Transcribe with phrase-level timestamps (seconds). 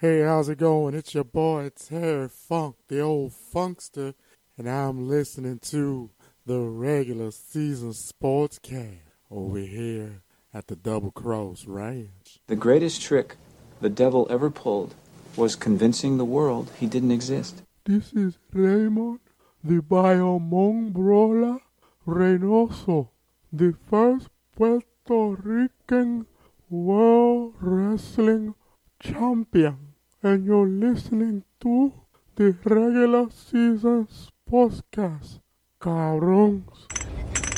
[0.00, 0.94] Hey, how's it going?
[0.94, 4.14] It's your boy Terry Funk, the old funkster,
[4.56, 6.10] and I'm listening to
[6.46, 10.22] the regular season sportscast over here
[10.54, 12.38] at the Double Cross Ranch.
[12.46, 13.34] The greatest trick
[13.80, 14.94] the devil ever pulled
[15.34, 17.64] was convincing the world he didn't exist.
[17.84, 19.18] This is Raymond,
[19.64, 21.58] the Biomongrola
[22.06, 23.08] Reynoso,
[23.52, 26.26] the first Puerto Rican
[26.70, 28.54] World Wrestling
[29.00, 29.87] Champion,
[30.22, 31.92] and you're listening to
[32.34, 34.08] the regular season
[34.50, 35.40] podcast.
[35.80, 36.64] Cabrons.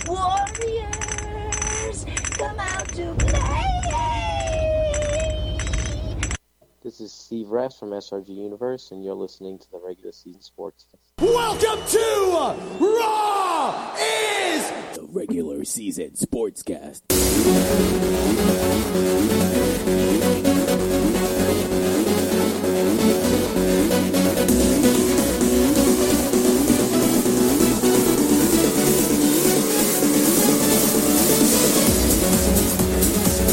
[0.06, 2.04] Warriors,
[2.36, 3.70] come out to play!
[6.82, 10.86] This is Steve Rass from SRG Universe, and you're listening to the regular season sports.
[11.18, 17.02] Welcome to Raw is the regular season sportscast.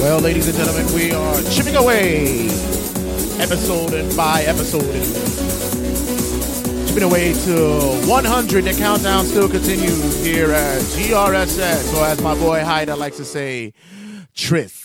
[0.08, 2.46] Well, ladies and gentlemen, we are chipping away
[3.42, 5.04] episode and by episode
[6.88, 8.64] chipping away to 100.
[8.64, 13.74] The countdown still continues here at TRSS, or as my boy Haida likes to say,
[14.34, 14.82] Trith.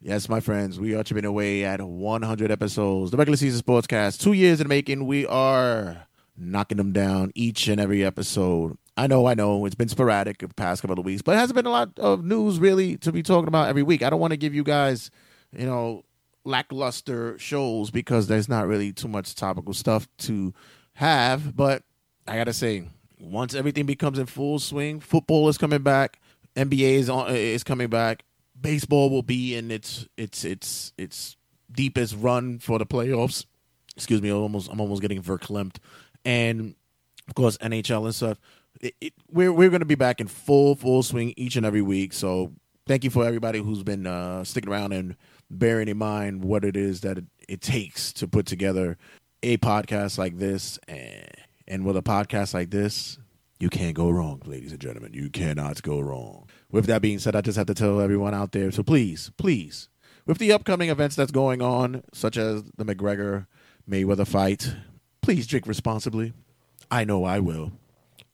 [0.00, 3.10] Yes, my friends, we are chipping away at 100 episodes.
[3.10, 5.04] The regular season sportscast, two years in the making.
[5.04, 8.78] We are knocking them down each and every episode.
[8.96, 11.56] I know, I know, it's been sporadic the past couple of weeks, but it hasn't
[11.56, 14.02] been a lot of news really to be talking about every week.
[14.02, 15.10] I don't want to give you guys,
[15.52, 16.02] you know,
[16.44, 20.54] lackluster shows because there's not really too much topical stuff to
[20.94, 21.54] have.
[21.54, 21.82] But
[22.26, 22.84] I gotta say,
[23.20, 26.20] once everything becomes in full swing, football is coming back,
[26.54, 28.24] NBA is on is coming back,
[28.58, 31.36] baseball will be in its its its its
[31.70, 33.44] deepest run for the playoffs.
[33.96, 35.76] Excuse me, I'm almost I'm almost getting verklempt,
[36.24, 36.74] and
[37.28, 38.38] of course NHL and stuff.
[38.80, 41.82] It, it, we're we're going to be back in full full swing each and every
[41.82, 42.12] week.
[42.12, 42.52] So
[42.86, 45.16] thank you for everybody who's been uh, sticking around and
[45.50, 48.96] bearing in mind what it is that it, it takes to put together
[49.42, 50.78] a podcast like this.
[50.88, 51.26] And,
[51.68, 53.18] and with a podcast like this,
[53.58, 55.14] you can't go wrong, ladies and gentlemen.
[55.14, 56.48] You cannot go wrong.
[56.70, 59.88] With that being said, I just have to tell everyone out there so please, please,
[60.26, 63.46] with the upcoming events that's going on, such as the McGregor
[63.88, 64.74] Mayweather fight,
[65.22, 66.32] please drink responsibly.
[66.90, 67.72] I know I will.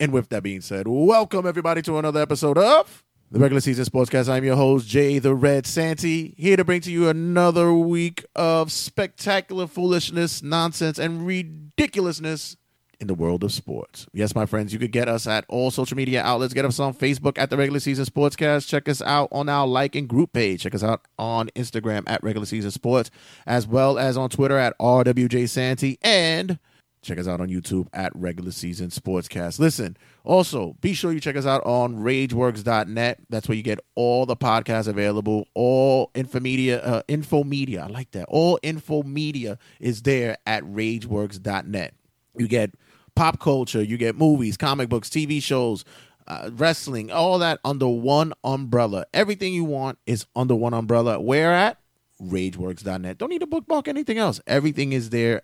[0.03, 4.29] And with that being said, welcome everybody to another episode of the regular season sportscast.
[4.29, 8.73] I'm your host, Jay the Red Santy, here to bring to you another week of
[8.73, 12.57] spectacular foolishness, nonsense, and ridiculousness
[13.01, 14.09] in the world of sports.
[14.13, 16.53] Yes, my friends, you could get us at all social media outlets.
[16.53, 18.67] Get us on Facebook at the regular season sportscast.
[18.67, 20.63] Check us out on our like and group page.
[20.63, 23.13] Check us out on Instagram at regular season sports,
[23.47, 26.59] as well as on Twitter at RWJ Santy and
[27.03, 29.59] Check us out on YouTube at Regular Season Sportscast.
[29.59, 33.19] Listen, also be sure you check us out on RageWorks.net.
[33.29, 35.49] That's where you get all the podcasts available.
[35.55, 37.83] All infomedia, uh, infomedia.
[37.83, 38.27] I like that.
[38.29, 41.95] All infomedia is there at RageWorks.net.
[42.39, 42.75] You get
[43.17, 45.85] pop culture, you get movies, comic books, TV shows,
[46.29, 49.07] uh, wrestling, all that under one umbrella.
[49.13, 51.21] Everything you want is under one umbrella.
[51.21, 51.79] Where at?
[52.23, 53.19] RageWorks.net.
[53.19, 54.41] Don't need to bookmark anything else.
[54.47, 55.43] Everything is there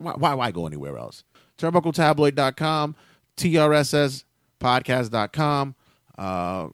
[0.00, 1.24] why, why, why go anywhere else?
[1.58, 2.96] TurnbuckleTabloid.com,
[3.36, 5.74] TRSSpodcast.com.
[6.18, 6.68] Uh,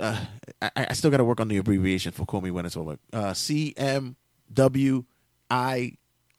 [0.00, 0.24] uh,
[0.62, 2.98] I, I still got to work on the abbreviation for Call Me When It's Over.
[3.12, 5.04] Uh, CMWIO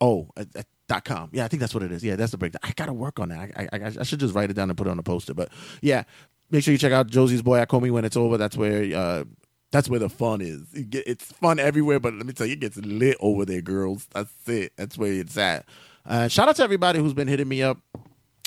[0.00, 1.30] uh, dot com.
[1.32, 2.02] Yeah, I think that's what it is.
[2.02, 2.60] Yeah, that's the breakdown.
[2.62, 3.50] I got to work on that.
[3.56, 5.34] I, I, I should just write it down and put it on a poster.
[5.34, 5.50] But
[5.82, 6.04] yeah,
[6.50, 7.60] make sure you check out Josie's Boy.
[7.60, 8.38] I Call Me When It's Over.
[8.38, 9.24] That's where uh,
[9.70, 10.62] that's where the fun is.
[10.72, 14.08] It's fun everywhere, but let me tell you, it gets lit over there, girls.
[14.12, 14.72] That's it.
[14.76, 15.66] That's where it's at.
[16.08, 17.76] Uh, shout out to everybody who's been hitting me up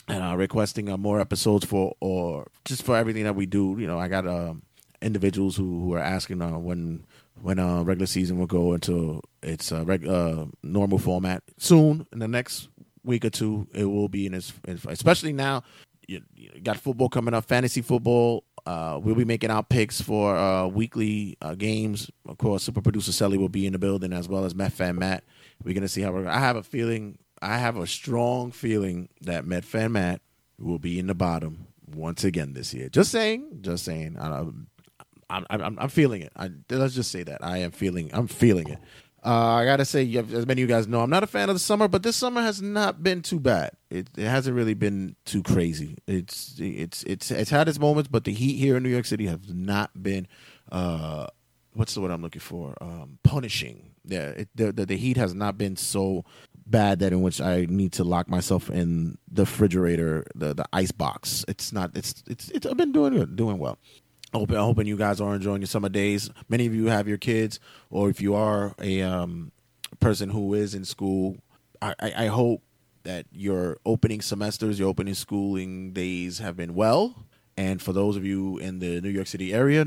[0.08, 3.76] and uh, requesting uh, more episodes for or just for everything that we do.
[3.78, 4.64] You know, I got um,
[5.00, 7.06] individuals who, who are asking uh, when
[7.40, 12.08] when uh, regular season will go into its uh, reg- uh, normal format soon.
[12.12, 12.68] In the next
[13.04, 14.52] week or two, it will be in its,
[14.88, 15.62] especially now.
[16.08, 18.44] You, you got football coming up, fantasy football.
[18.66, 22.10] Uh, we'll be making our picks for uh, weekly uh, games.
[22.28, 25.24] Of course, super producer Sally will be in the building as well as Metfan Matt.
[25.64, 26.28] We're gonna see how we're.
[26.28, 30.22] I have a feeling I have a strong feeling that Metfan Matt
[30.60, 32.90] will be in the bottom once again this year.
[32.90, 34.18] Just saying, just saying.
[34.20, 34.46] I,
[35.30, 36.32] I'm, I'm, I'm feeling it.
[36.36, 38.12] I, let's just say that I am feeling.
[38.14, 38.80] I'm feeling it.
[39.24, 41.56] Uh, I gotta say, as many of you guys know, I'm not a fan of
[41.56, 43.72] the summer, but this summer has not been too bad.
[43.92, 45.96] It, it hasn't really been too crazy.
[46.08, 49.28] It's it's it's it's had its moments, but the heat here in New York City
[49.28, 50.28] has not been.
[50.72, 51.28] Uh,
[51.74, 52.76] what's the word I'm looking for?
[52.82, 53.92] Um, punishing.
[54.04, 56.26] Yeah, it, the, the the heat has not been so
[56.66, 60.92] bad that in which I need to lock myself in the refrigerator, the the ice
[60.92, 61.46] box.
[61.48, 61.92] It's not.
[61.96, 62.50] It's it's.
[62.50, 63.78] it's I've been doing doing well.
[64.34, 66.30] Hoping, hoping you guys are enjoying your summer days.
[66.48, 67.60] Many of you have your kids,
[67.90, 69.52] or if you are a um,
[70.00, 71.36] person who is in school,
[71.82, 72.64] I, I, I hope
[73.04, 77.26] that your opening semesters, your opening schooling days have been well.
[77.58, 79.86] And for those of you in the New York City area,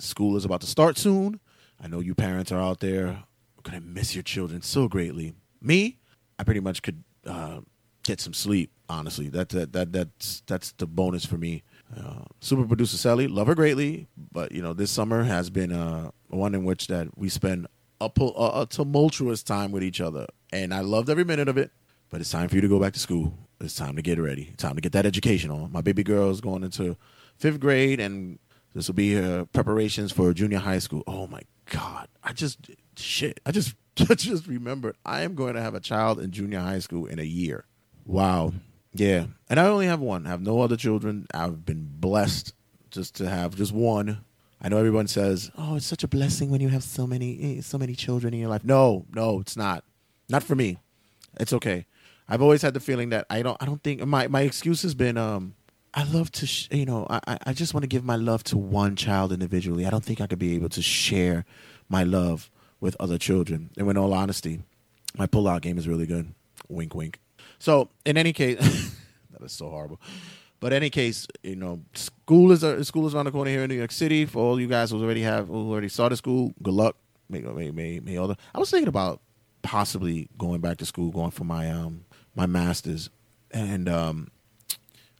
[0.00, 1.38] school is about to start soon.
[1.80, 3.22] I know you parents are out there
[3.64, 5.34] gonna miss your children so greatly.
[5.60, 5.98] Me,
[6.38, 7.60] I pretty much could uh,
[8.02, 8.70] get some sleep.
[8.88, 11.62] Honestly, that that that that's that's the bonus for me.
[11.96, 16.10] Uh, super producer Sally, love her greatly, but you know this summer has been uh,
[16.28, 17.66] one in which that we spend
[18.00, 21.70] a, a, a tumultuous time with each other, and I loved every minute of it.
[22.10, 23.36] But it's time for you to go back to school.
[23.60, 24.52] It's time to get ready.
[24.56, 25.72] Time to get that education on.
[25.72, 26.96] My baby girl is going into
[27.38, 28.38] fifth grade, and
[28.74, 31.02] this will be her preparations for junior high school.
[31.06, 31.40] Oh my
[31.70, 32.08] god!
[32.22, 33.40] I just shit.
[33.46, 33.74] I just
[34.16, 37.24] just remembered I am going to have a child in junior high school in a
[37.24, 37.64] year.
[38.04, 38.52] Wow.
[38.92, 39.26] Yeah.
[39.48, 40.26] And I only have one.
[40.26, 41.26] I have no other children.
[41.32, 42.54] I've been blessed
[42.90, 44.24] just to have just one.
[44.60, 47.60] I know everyone says, "Oh, it's such a blessing when you have so many eh,
[47.60, 49.84] so many children in your life." No, no, it's not.
[50.28, 50.78] Not for me.
[51.38, 51.86] It's okay.
[52.28, 54.94] I've always had the feeling that I don't I don't think my my excuse has
[54.94, 55.54] been um
[55.92, 58.56] I love to sh- you know I I just want to give my love to
[58.56, 59.84] one child individually.
[59.86, 61.44] I don't think I could be able to share
[61.88, 62.50] my love
[62.84, 63.70] with other children.
[63.78, 64.60] And in all honesty,
[65.16, 66.34] my pull-out game is really good.
[66.68, 67.18] Wink, wink.
[67.58, 68.58] So in any case,
[69.30, 69.98] that is so horrible.
[70.60, 73.62] But in any case, you know, school is uh, school is around the corner here
[73.62, 74.26] in New York City.
[74.26, 76.96] For all you guys who already have who already started school, good luck.
[77.30, 79.20] May may may, may all the, I was thinking about
[79.62, 82.04] possibly going back to school, going for my um
[82.34, 83.10] my masters,
[83.50, 84.28] and um,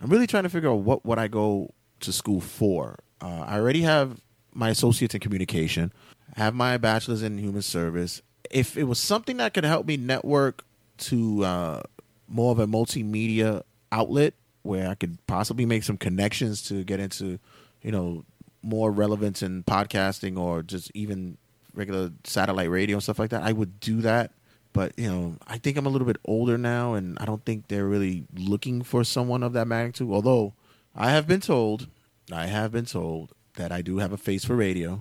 [0.00, 1.70] I'm really trying to figure out what what I go
[2.00, 2.98] to school for.
[3.20, 4.20] Uh, I already have
[4.54, 5.92] my associates in communication,
[6.34, 8.22] have my bachelor's in human service.
[8.50, 10.64] If it was something that could help me network
[10.98, 11.82] to uh,
[12.28, 17.38] more of a multimedia outlet where I could possibly make some connections to get into,
[17.82, 18.24] you know,
[18.62, 21.36] more relevance in podcasting or just even
[21.74, 24.32] regular satellite radio and stuff like that, I would do that.
[24.72, 27.68] But you know, I think I'm a little bit older now, and I don't think
[27.68, 30.10] they're really looking for someone of that magnitude.
[30.10, 30.54] Although
[30.96, 31.86] I have been told,
[32.32, 35.00] I have been told that I do have a face for radio,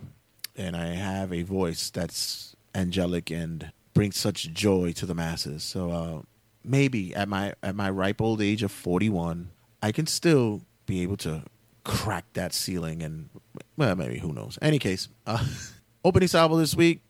[0.55, 5.63] and I have a voice that's angelic and brings such joy to the masses.
[5.63, 6.21] So uh,
[6.63, 9.49] maybe at my at my ripe old age of 41,
[9.81, 11.43] I can still be able to
[11.83, 13.29] crack that ceiling and
[13.77, 14.57] well, maybe who knows.
[14.61, 15.45] Any case, uh,
[16.05, 17.01] opening salvo this week.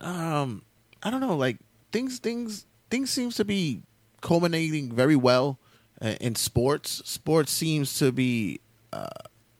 [0.00, 0.62] Um,
[1.02, 1.58] I don't know, like
[1.92, 3.82] things things things seems to be
[4.20, 5.58] culminating very well
[6.00, 7.02] uh, in sports.
[7.04, 8.60] Sports seems to be
[8.92, 9.06] uh,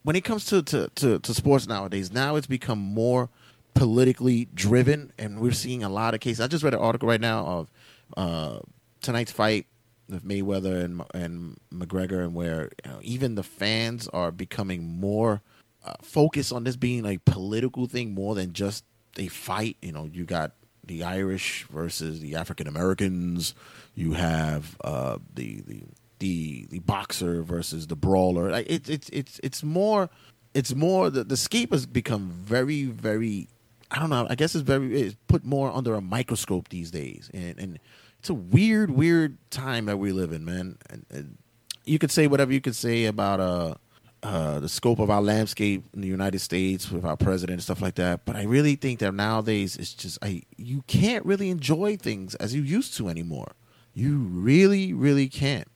[0.03, 2.11] when it comes to, to, to, to sports nowadays.
[2.11, 3.29] Now it's become more
[3.73, 6.41] politically driven, and we're seeing a lot of cases.
[6.41, 7.67] I just read an article right now of
[8.15, 8.59] uh,
[9.01, 9.65] tonight's fight
[10.09, 15.41] with Mayweather and and McGregor, and where you know, even the fans are becoming more
[15.85, 18.83] uh, focused on this being a political thing more than just
[19.17, 19.77] a fight.
[19.81, 20.51] You know, you got
[20.85, 23.55] the Irish versus the African Americans.
[23.95, 25.83] You have uh, the the
[26.23, 28.49] the the boxer versus the brawler.
[28.49, 30.09] Like it's it's it's it's more
[30.53, 33.49] it's more the the scape has become very very
[33.91, 34.25] I don't know.
[34.29, 37.79] I guess it's very it's put more under a microscope these days, and and
[38.19, 40.77] it's a weird weird time that we live in, man.
[40.89, 41.37] And, and
[41.83, 43.75] you could say whatever you could say about uh
[44.23, 47.81] uh, the scope of our landscape in the United States with our president and stuff
[47.81, 48.23] like that.
[48.23, 52.55] But I really think that nowadays it's just I you can't really enjoy things as
[52.55, 53.51] you used to anymore.
[53.93, 55.67] You really, really can't,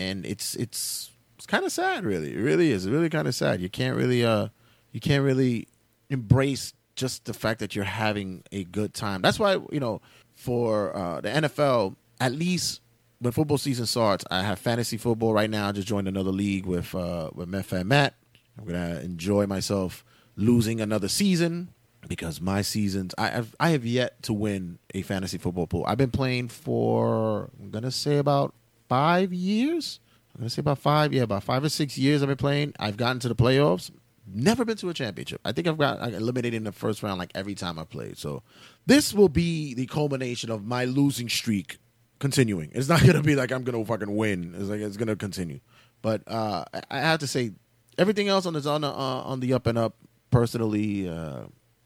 [0.00, 2.04] and it's it's it's kind of sad.
[2.04, 2.88] Really, it really is.
[2.88, 3.60] Really kind of sad.
[3.60, 4.48] You can't really uh
[4.92, 5.68] you can't really
[6.08, 9.22] embrace just the fact that you're having a good time.
[9.22, 10.00] That's why you know
[10.34, 12.80] for uh, the NFL at least
[13.18, 15.68] when football season starts, I have fantasy football right now.
[15.68, 18.14] I just joined another league with uh, with Metfan Matt.
[18.58, 20.04] I'm gonna enjoy myself
[20.36, 21.68] losing another season
[22.08, 25.84] because my seasons I have I have yet to win a fantasy football pool.
[25.86, 28.54] I've been playing for I'm gonna say about
[28.90, 30.00] five years.
[30.34, 32.74] I'm gonna say about five, yeah, about five or six years I've been playing.
[32.78, 33.90] I've gotten to the playoffs.
[34.26, 35.40] Never been to a championship.
[35.44, 38.18] I think I've got eliminated in the first round like every time I played.
[38.18, 38.42] So
[38.86, 41.78] this will be the culmination of my losing streak
[42.18, 42.70] continuing.
[42.74, 44.54] It's not gonna be like I'm gonna fucking win.
[44.58, 45.60] It's like it's gonna continue.
[46.02, 47.52] But uh, I have to say,
[47.96, 49.94] everything else on the on the, uh, on the up and up.
[50.30, 51.44] Personally, uh,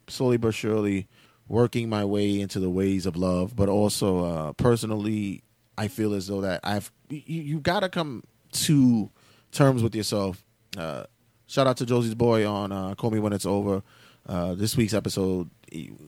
[0.09, 1.09] slowly but surely,
[1.49, 3.57] working my way into the ways of love.
[3.57, 5.44] But also, uh, personally,
[5.77, 9.11] I feel as though that I've you, you gotta come to
[9.53, 10.45] terms with yourself.
[10.77, 11.05] Uh,
[11.47, 13.83] shout out to Josie's boy on uh, "Call Me When It's Over."
[14.27, 15.51] Uh, this week's episode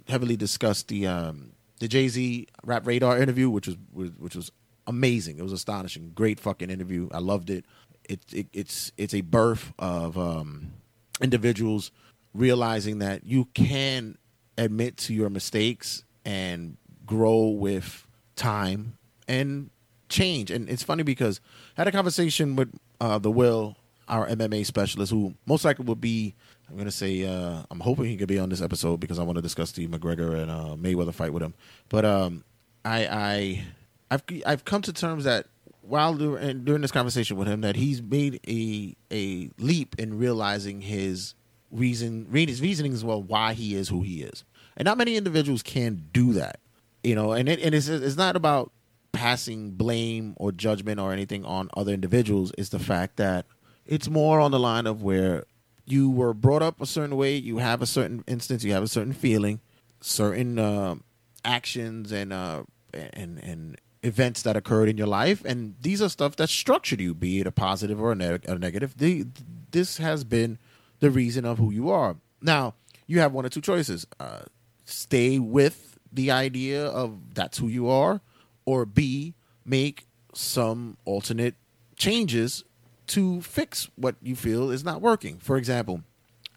[0.08, 4.50] heavily discussed the um, the Jay Z Rap Radar interview, which was which was
[4.86, 5.38] amazing.
[5.38, 6.12] It was astonishing.
[6.14, 7.08] Great fucking interview.
[7.12, 7.64] I loved it.
[8.08, 10.72] It, it it's it's a birth of um,
[11.20, 11.90] individuals
[12.34, 14.18] realizing that you can
[14.58, 19.70] admit to your mistakes and grow with time and
[20.08, 20.50] change.
[20.50, 21.40] And it's funny because
[21.76, 23.76] I had a conversation with uh, the Will,
[24.08, 26.34] our MMA specialist, who most likely will be.
[26.68, 29.36] I'm gonna say uh, I'm hoping he could be on this episode because I want
[29.36, 31.54] to discuss the McGregor and uh, Mayweather fight with him.
[31.88, 32.44] But um,
[32.84, 33.64] I I
[34.10, 35.46] I've I've come to terms that
[35.82, 40.80] while during, during this conversation with him that he's made a a leap in realizing
[40.80, 41.34] his
[41.70, 44.44] reason his reasoning as well why he is who he is.
[44.76, 46.60] And not many individuals can do that.
[47.02, 48.72] You know, and it and it's it's not about
[49.16, 52.52] passing blame or judgment or anything on other individuals.
[52.58, 53.46] It's the fact that
[53.86, 55.44] it's more on the line of where
[55.86, 58.88] you were brought up a certain way, you have a certain instance, you have a
[58.88, 59.60] certain feeling,
[60.02, 60.96] certain uh,
[61.44, 66.36] actions and uh, and and events that occurred in your life, and these are stuff
[66.36, 68.98] that structured you, be it a positive or a, ne- a negative.
[68.98, 69.26] The,
[69.70, 70.58] this has been
[71.00, 72.16] the reason of who you are.
[72.42, 72.74] Now
[73.06, 74.42] you have one or two choices: uh,
[74.84, 78.20] stay with the idea of that's who you are,
[78.66, 81.54] or B make some alternate
[81.96, 82.64] changes
[83.08, 85.38] to fix what you feel is not working.
[85.38, 86.02] For example,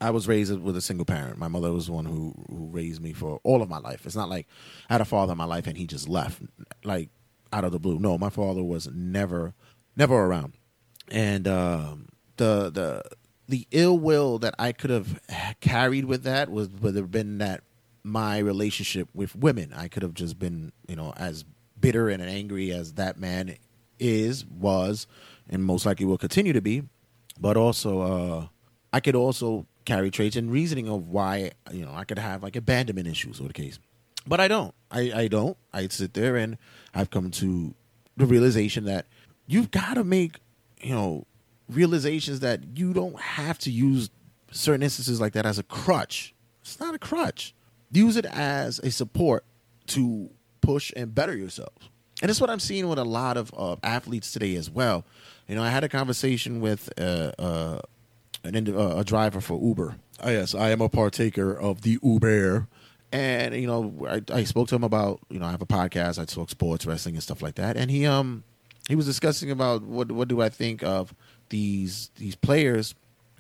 [0.02, 1.38] I was raised with a single parent.
[1.38, 4.06] My mother was the one who who raised me for all of my life.
[4.06, 4.48] It's not like
[4.90, 6.42] I had a father in my life and he just left
[6.84, 7.10] like
[7.52, 8.00] out of the blue.
[8.00, 9.54] No, my father was never
[9.96, 10.54] never around.
[11.12, 13.04] And um, the the
[13.48, 15.20] the ill will that I could have
[15.60, 17.64] carried with that was would have been that
[18.04, 19.74] my relationship with women.
[19.76, 21.44] I could have just been, you know, as
[21.80, 23.56] bitter and angry as that man
[24.00, 25.08] is, was,
[25.50, 26.84] and most likely will continue to be.
[27.40, 28.48] But also, uh,
[28.92, 32.56] I could also carry traits and reasoning of why, you know, I could have like
[32.56, 33.80] abandonment issues or the case.
[34.28, 34.74] But I don't.
[34.92, 35.58] I, I don't.
[35.74, 36.58] I sit there and
[36.94, 37.74] I've come to
[38.18, 39.08] the realization that
[39.48, 40.40] you've got to make,
[40.82, 41.26] you know,
[41.70, 44.10] realizations that you don't have to use
[44.52, 46.34] certain instances like that as a crutch.
[46.62, 47.56] It's not a crutch.
[47.92, 49.46] Use it as a support
[49.88, 50.30] to
[50.70, 51.74] push and better yourself.
[52.22, 55.04] And that's what I'm seeing with a lot of uh, athletes today as well.
[55.48, 57.80] You know, I had a conversation with uh, uh,
[58.44, 59.96] an uh, a driver for Uber.
[60.24, 62.68] Uh, yes, I am a partaker of the Uber.
[63.12, 66.20] And you know, I, I spoke to him about you know I have a podcast.
[66.22, 67.76] I talk sports, wrestling, and stuff like that.
[67.76, 68.44] And he um
[68.88, 71.16] he was discussing about what what do I think of
[71.50, 72.94] these these players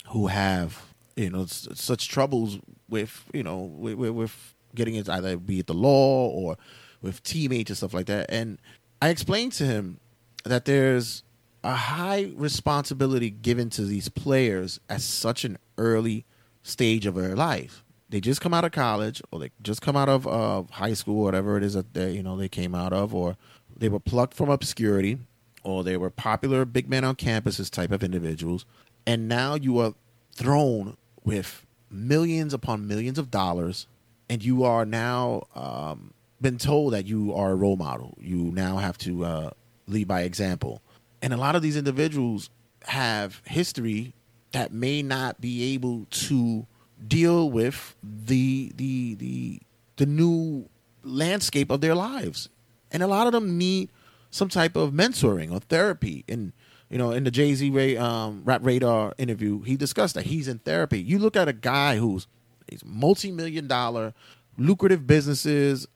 [0.08, 0.82] who have
[1.16, 2.58] you know s- such troubles
[2.88, 6.58] with you know with, with, getting it either be it the law or
[7.01, 8.27] with teammates and stuff like that.
[8.29, 8.60] And
[9.01, 10.00] I explained to him
[10.46, 11.24] that there's
[11.63, 16.25] a high responsibility given to these players at such an early
[16.63, 17.84] stage of their life.
[18.10, 21.24] They just come out of college, or they just come out of uh, high school,
[21.24, 23.38] whatever it is that they you know they came out of, or
[23.75, 25.20] they were plucked from obscurity,
[25.63, 28.65] or they were popular big men on campuses type of individuals,
[29.06, 29.94] and now you are
[30.36, 33.86] thrown with millions upon millions of dollars,
[34.27, 38.17] and you are now um, been told that you are a role model.
[38.19, 39.50] You now have to uh,
[39.88, 40.81] lead by example,
[41.22, 42.50] and a lot of these individuals
[42.86, 44.13] have history
[44.51, 46.65] that may not be able to
[47.08, 49.62] deal with the the the
[49.98, 50.67] the new
[51.03, 52.50] landscape of their lives.
[52.91, 53.89] And a lot of them need
[54.31, 56.25] some type of mentoring or therapy.
[56.27, 56.53] And
[56.89, 60.60] you know in the jay-z Ray, um, rap radar interview he discussed that he's in
[60.60, 61.01] therapy.
[61.01, 62.27] You look at a guy who's
[62.67, 64.13] he's multi-million dollar
[64.58, 65.88] lucrative businesses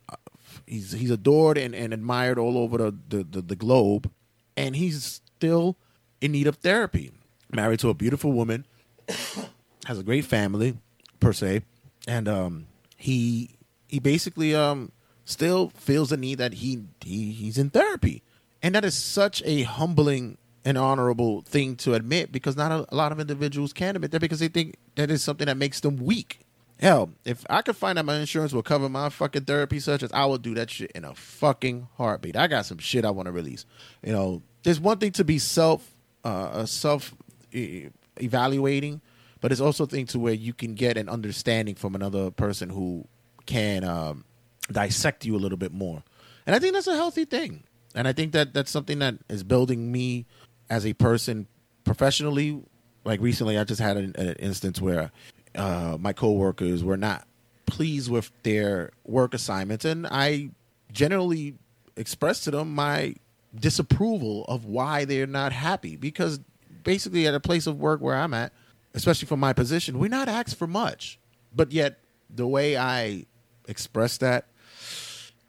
[0.73, 4.09] he's he's adored and, and admired all over the, the, the, the globe
[4.57, 5.77] and he's still
[6.19, 7.11] in need of therapy.
[7.51, 8.65] Married to a beautiful woman
[9.85, 10.77] has a great family
[11.19, 11.61] per se
[12.07, 12.65] and um
[12.97, 13.51] he
[13.87, 14.91] he basically um
[15.25, 18.23] still feels the need that he, he he's in therapy.
[18.61, 22.95] And that is such a humbling and honorable thing to admit because not a, a
[22.95, 25.97] lot of individuals can admit that because they think that is something that makes them
[25.97, 26.39] weak
[26.79, 30.25] hell if i could find out my insurance will cover my fucking therapy sessions i
[30.25, 32.35] will do that shit in a fucking heartbeat.
[32.35, 33.65] I got some shit i want to release.
[34.03, 37.13] You know there's one thing to be self uh self
[37.51, 37.87] e-
[38.19, 39.01] evaluating
[39.41, 42.69] but it's also a thing to where you can get an understanding from another person
[42.69, 43.05] who
[43.45, 44.23] can um,
[44.71, 46.01] dissect you a little bit more.
[46.45, 47.63] And i think that's a healthy thing.
[47.93, 50.25] And i think that that's something that is building me
[50.69, 51.47] as a person
[51.83, 52.61] professionally.
[53.05, 55.11] Like recently i just had an, an instance where
[55.55, 57.27] uh, my coworkers were not
[57.65, 60.49] pleased with their work assignments and i
[60.91, 61.55] generally
[61.95, 63.15] expressed to them my
[63.55, 66.39] disapproval of why they're not happy because
[66.83, 68.51] basically at a place of work where i'm at
[68.93, 71.19] especially for my position we're not asked for much
[71.55, 73.25] but yet the way i
[73.67, 74.47] express that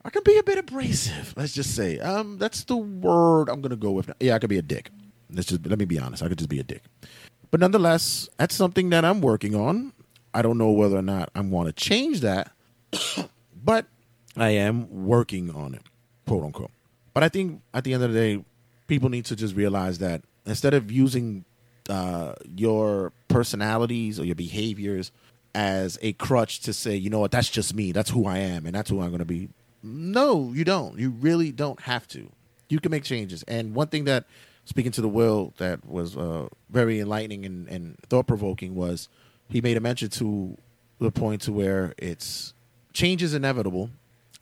[0.04, 1.32] I can be a bit abrasive.
[1.37, 4.11] Let's just say, um, that's the word I'm gonna go with.
[4.20, 4.90] Yeah, I could be a dick.
[5.32, 6.23] Let's just let me be honest.
[6.23, 6.82] I could just be a dick.
[7.54, 9.92] But nonetheless, that's something that I'm working on.
[10.34, 12.50] I don't know whether or not I want to change that,
[13.64, 13.87] but
[14.37, 15.82] I am working on it,
[16.26, 16.73] quote unquote.
[17.12, 18.44] But I think at the end of the day,
[18.88, 21.44] people need to just realize that instead of using
[21.88, 25.12] uh, your personalities or your behaviors
[25.54, 28.66] as a crutch to say, you know what, that's just me, that's who I am,
[28.66, 29.49] and that's who I'm going to be.
[29.80, 30.99] No, you don't.
[30.99, 32.32] You really don't have to.
[32.68, 33.44] You can make changes.
[33.44, 34.25] And one thing that,
[34.64, 39.09] speaking to the world that was uh, very enlightening and, and thought provoking was
[39.49, 40.56] he made a mention to
[40.99, 42.54] the point to where it's
[42.92, 43.90] change is inevitable,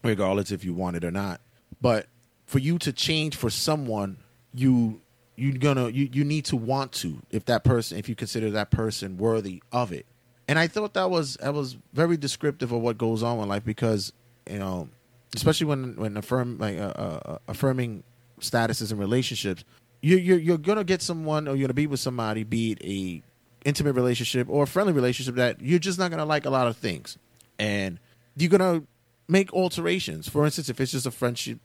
[0.03, 1.41] regardless if you want it or not.
[1.81, 2.07] But
[2.47, 4.19] for you to change for someone,
[4.55, 5.01] you
[5.37, 8.71] you're gonna you, you need to want to if that person if you consider that
[8.71, 10.05] person worthy of it
[10.47, 13.65] and i thought that was that was very descriptive of what goes on in life
[13.65, 14.13] because
[14.49, 14.89] you know
[15.35, 18.03] especially when when affirm like uh, uh, affirming
[18.41, 19.65] statuses and relationships
[20.03, 23.23] you you're, you're gonna get someone or you're gonna be with somebody be it a
[23.65, 26.77] intimate relationship or a friendly relationship that you're just not gonna like a lot of
[26.77, 27.17] things
[27.59, 27.99] and
[28.37, 28.83] you're gonna
[29.29, 31.59] make alterations for instance if it's just a friendship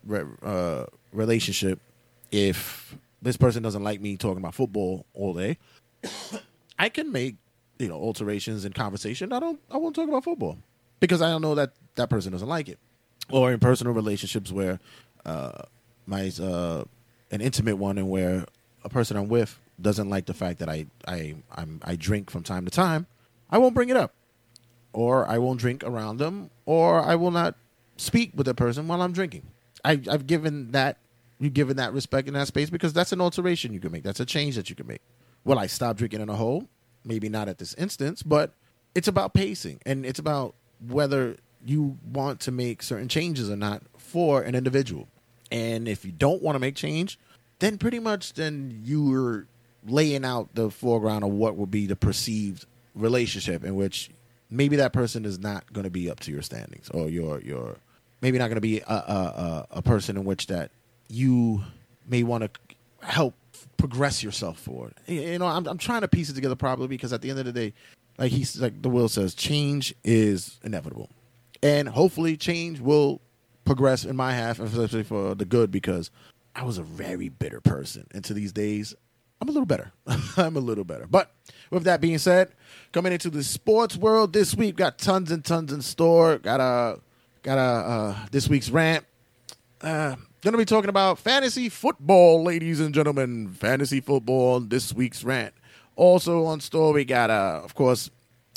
[0.44, 1.82] uh, relationship
[2.32, 5.58] if this person doesn't like me talking about football all day,
[6.80, 7.36] I can make
[7.80, 9.34] you know alterations in conversation.
[9.34, 9.60] I don't.
[9.72, 10.58] I won't talk about football
[11.00, 12.80] because I don't know that that person doesn't like it.
[13.30, 14.80] Or in personal relationships where
[15.26, 15.64] uh,
[16.06, 16.86] my uh,
[17.32, 18.46] an intimate one and where
[18.84, 22.44] a person I'm with doesn't like the fact that I I I'm, I drink from
[22.44, 23.08] time to time,
[23.50, 24.14] I won't bring it up,
[24.94, 27.56] or I won't drink around them, or I will not
[27.98, 29.44] speak with the person while I'm drinking.
[29.84, 30.98] I, I've given that
[31.40, 34.04] you given that respect in that space because that's an alteration you can make.
[34.04, 35.02] That's a change that you can make.
[35.44, 36.68] Will I stop drinking in a hole?
[37.06, 38.54] Maybe not at this instance, but
[38.96, 40.56] it's about pacing and it's about
[40.88, 45.08] whether you want to make certain changes or not for an individual.
[45.52, 47.20] And if you don't want to make change,
[47.60, 49.48] then pretty much then you're
[49.86, 54.10] laying out the foreground of what will be the perceived relationship in which
[54.50, 57.78] maybe that person is not going to be up to your standings or your your
[58.22, 60.72] maybe not going to be a, a, a, person in which that
[61.08, 61.64] you
[62.08, 63.36] may want to help
[63.78, 64.94] progress yourself forward.
[65.06, 67.46] You know, I'm, I'm trying to piece it together properly because at the end of
[67.46, 67.74] the day,
[68.18, 71.10] like he's like the will says, change is inevitable,
[71.62, 73.22] and hopefully, change will
[73.68, 75.72] progress in my half, especially for the good.
[75.72, 76.10] Because
[76.56, 78.96] I was a very bitter person, and to these days,
[79.40, 79.92] I'm a little better.
[80.38, 81.06] I'm a little better.
[81.08, 81.32] But
[81.70, 82.54] with that being said,
[82.92, 86.40] coming into the sports world this week, got tons and tons in store.
[86.40, 87.00] Got a
[87.44, 89.06] got a uh, this week's rant.
[89.82, 93.50] Uh, to be talking about fantasy football, ladies and gentlemen.
[93.50, 95.54] Fantasy football, this week's rant.
[95.96, 98.10] Also on store, we got, uh, of course,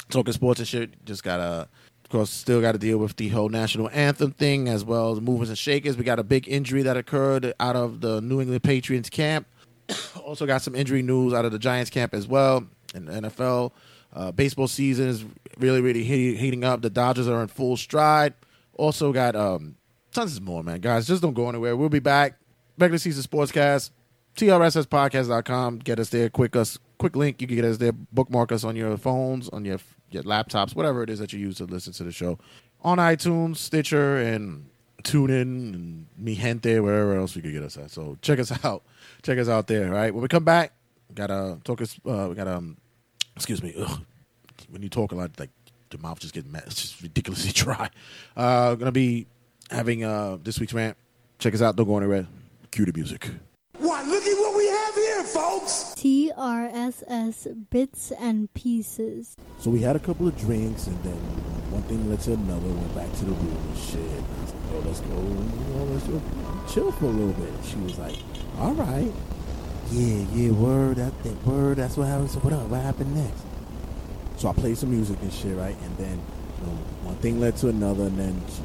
[0.08, 1.04] talking sports and shit.
[1.04, 1.64] Just got, uh,
[2.10, 5.20] of course, still got to deal with the whole national anthem thing as well as
[5.20, 5.96] movers and shakers.
[5.96, 9.46] We got a big injury that occurred out of the New England Patriots camp.
[10.24, 13.70] also got some injury news out of the Giants camp as well in the NFL.
[14.12, 15.24] Uh, baseball season is
[15.58, 16.82] really, really heating up.
[16.82, 18.34] The Dodgers are in full stride.
[18.74, 19.76] Also got um,
[20.10, 20.80] tons more, man.
[20.80, 21.76] Guys, just don't go anywhere.
[21.76, 22.34] We'll be back.
[22.76, 23.92] Regular season sportscast,
[24.34, 25.78] trsspodcast.com.
[25.78, 26.28] Get us there.
[26.28, 27.40] Quick us quick link.
[27.40, 27.92] You can get us there.
[27.92, 29.78] Bookmark us on your phones, on your
[30.10, 32.38] your laptops, whatever it is that you use to listen to the show.
[32.82, 34.68] On iTunes, Stitcher, and
[35.02, 35.42] TuneIn,
[35.74, 37.90] and Mi Gente, wherever else we could get us at.
[37.90, 38.82] So check us out.
[39.22, 39.88] Check us out there.
[39.88, 40.12] All right.
[40.12, 40.72] When we come back,
[41.14, 41.80] gotta talk.
[41.82, 42.56] Us, uh, we gotta.
[42.56, 42.76] Um,
[43.36, 43.74] excuse me.
[43.78, 44.00] Ugh.
[44.68, 45.50] When you talk a lot, like
[45.92, 46.64] your mouth just gets mad.
[46.66, 47.90] It's just ridiculously dry.
[48.36, 49.26] Uh, gonna be
[49.70, 50.96] having uh, this week's rant.
[51.38, 51.76] Check us out.
[51.76, 52.26] Don't go anywhere.
[52.70, 53.28] Cue the music.
[56.00, 59.36] TRSS Bits and Pieces.
[59.58, 61.12] So we had a couple of drinks, and then
[61.68, 62.68] one thing led to another.
[62.68, 64.00] Went back to the room and shit.
[64.00, 65.14] I was like, "Yo, let's go.
[65.14, 66.22] You know, let's go
[66.72, 68.16] chill for a little bit." She was like,
[68.56, 69.12] "All right,
[69.92, 71.76] yeah, yeah, word, that, that word.
[71.76, 72.30] That's what happened.
[72.30, 72.66] So what up?
[72.68, 73.42] What happened next?"
[74.38, 75.76] So I played some music and shit, right?
[75.82, 76.78] And then you know,
[77.12, 78.62] one thing led to another, and then she,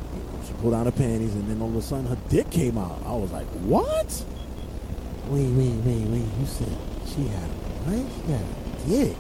[0.48, 2.98] she pulled down her panties, and then all of a sudden her dick came out.
[3.06, 4.24] I was like, "What?"
[5.28, 6.28] Wait, wait, wait, wait.
[6.40, 8.06] You said she had a what?
[8.16, 9.18] She had a dick.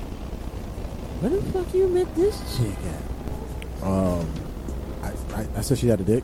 [1.22, 3.84] Where the fuck you met this chick at?
[3.86, 4.28] Um,
[5.02, 6.24] I, I, I said she had a dick.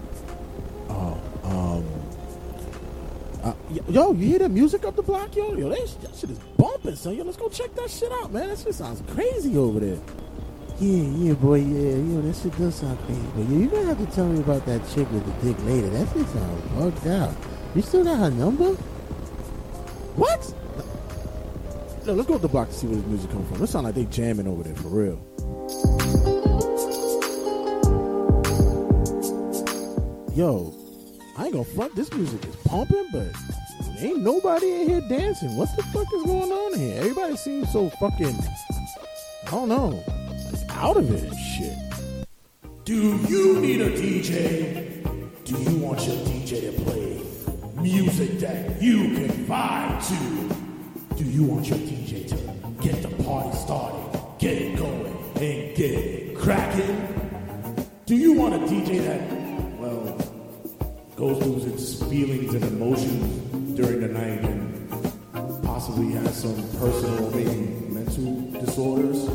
[0.89, 1.85] Oh, um.
[3.43, 3.53] Uh,
[3.89, 5.55] yo, you hear that music up the block, yo?
[5.55, 7.15] Yo, that, that shit is bumping, son.
[7.15, 8.49] Yo, let's go check that shit out, man.
[8.49, 9.97] That shit sounds crazy over there.
[10.79, 13.21] Yeah, yeah, boy, yeah, yo, that shit does sound crazy.
[13.35, 15.89] But yeah, you're gonna have to tell me about that chick with the dick later.
[15.89, 17.35] That shit sounds bugged out.
[17.75, 18.73] You still got her number?
[20.15, 20.53] What?
[22.03, 23.61] Yo, let's go up the block to see where this music comes from.
[23.61, 25.21] It sound like they jamming over there for real.
[30.33, 30.73] Yo,
[31.37, 31.95] I ain't gonna front.
[31.95, 33.27] This music is pumping, but
[33.99, 35.55] ain't nobody in here dancing.
[35.55, 37.01] What the fuck is going on here?
[37.01, 38.35] Everybody seems so fucking.
[39.45, 40.03] I don't know,
[40.51, 41.77] like out of it and shit.
[42.83, 45.03] Do you need a DJ?
[45.43, 47.21] Do you want your DJ to play
[47.79, 50.60] music that you can vibe to?
[51.17, 55.91] Do you want your DJ to get the party started, get it going, and get
[55.91, 57.85] it cracking?
[58.05, 59.21] Do you want a DJ that,
[59.79, 60.17] well,
[61.15, 67.59] goes through its feelings and emotions during the night and possibly has some personal maybe
[67.89, 69.25] mental disorders?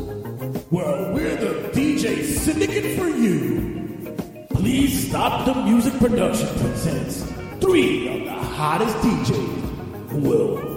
[0.71, 4.15] Well, we're the DJ syndicate for you.
[4.49, 7.23] Please Stop the Music Production presents
[7.61, 10.76] three of the hottest DJs who will,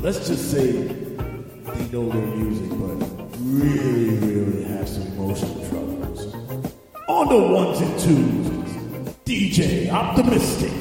[0.00, 6.34] let's just say they know their music, but really, really have some emotional troubles.
[7.08, 8.68] On the ones and twos,
[9.24, 10.72] DJ Optimistic,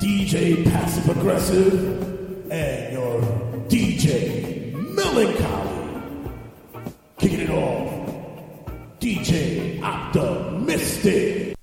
[0.00, 3.20] DJ Passive Aggressive, and your
[3.68, 6.32] DJ Melancholy.
[7.18, 8.68] Kicking it off,
[9.00, 11.54] DJ Optimistic.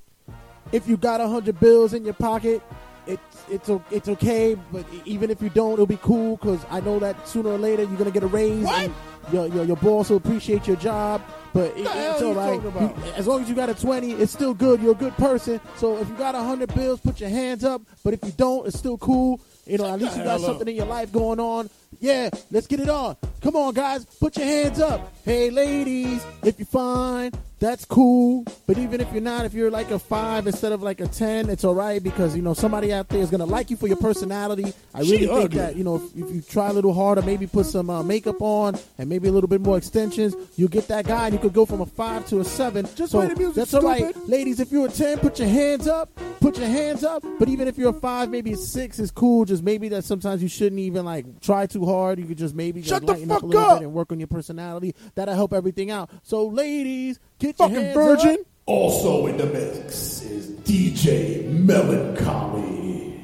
[0.72, 2.62] If you got a hundred bills in your pocket,
[3.08, 4.56] it's it's it's okay.
[4.72, 7.84] But even if you don't, it'll be cool because I know that sooner or later
[7.84, 8.66] you're gonna get a raise.
[8.86, 8.94] and
[9.34, 11.22] Your, your your boss will appreciate your job.
[11.54, 12.62] But it, it's all right.
[12.62, 14.82] You- as long as you got a twenty, it's still good.
[14.82, 15.60] You're a good person.
[15.78, 17.82] So if you got a hundred bills, put your hands up.
[18.04, 19.40] But if you don't, it's still cool.
[19.66, 21.70] You know, at least you got something in your life going on.
[22.00, 23.16] Yeah, let's get it on.
[23.42, 25.12] Come on, guys, put your hands up.
[25.24, 28.46] Hey, ladies, if you're fine, that's cool.
[28.68, 31.50] But even if you're not, if you're like a five instead of like a ten,
[31.50, 33.98] it's all right because you know somebody out there is gonna like you for your
[33.98, 34.74] personality.
[34.94, 35.58] I She really think ugly.
[35.60, 38.42] that you know if, if you try a little harder, maybe put some uh, makeup
[38.42, 41.54] on and maybe a little bit more extensions, you'll get that guy, and you could
[41.54, 42.86] go from a five to a seven.
[42.96, 44.30] Just so play the music, That's all right, stupid.
[44.30, 44.60] ladies.
[44.60, 46.10] If you're a ten, put your hands up.
[46.42, 47.24] Put your hands up.
[47.40, 49.46] But even if you're a five, maybe a six is cool.
[49.46, 52.20] Just maybe that sometimes you shouldn't even like try too hard.
[52.20, 53.80] You could just maybe Shut like, the lighten up a little up.
[53.80, 54.94] bit and work on your personality.
[55.16, 56.10] That'll help everything out.
[56.24, 58.34] So, ladies, get Fucking virgin.
[58.40, 58.48] up.
[58.68, 63.20] Also in the mix is DJ Melancholy.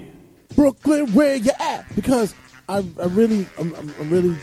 [0.56, 1.86] Brooklyn, where you at?
[1.96, 2.36] Because
[2.70, 4.36] I, I really, I'm, I'm, really,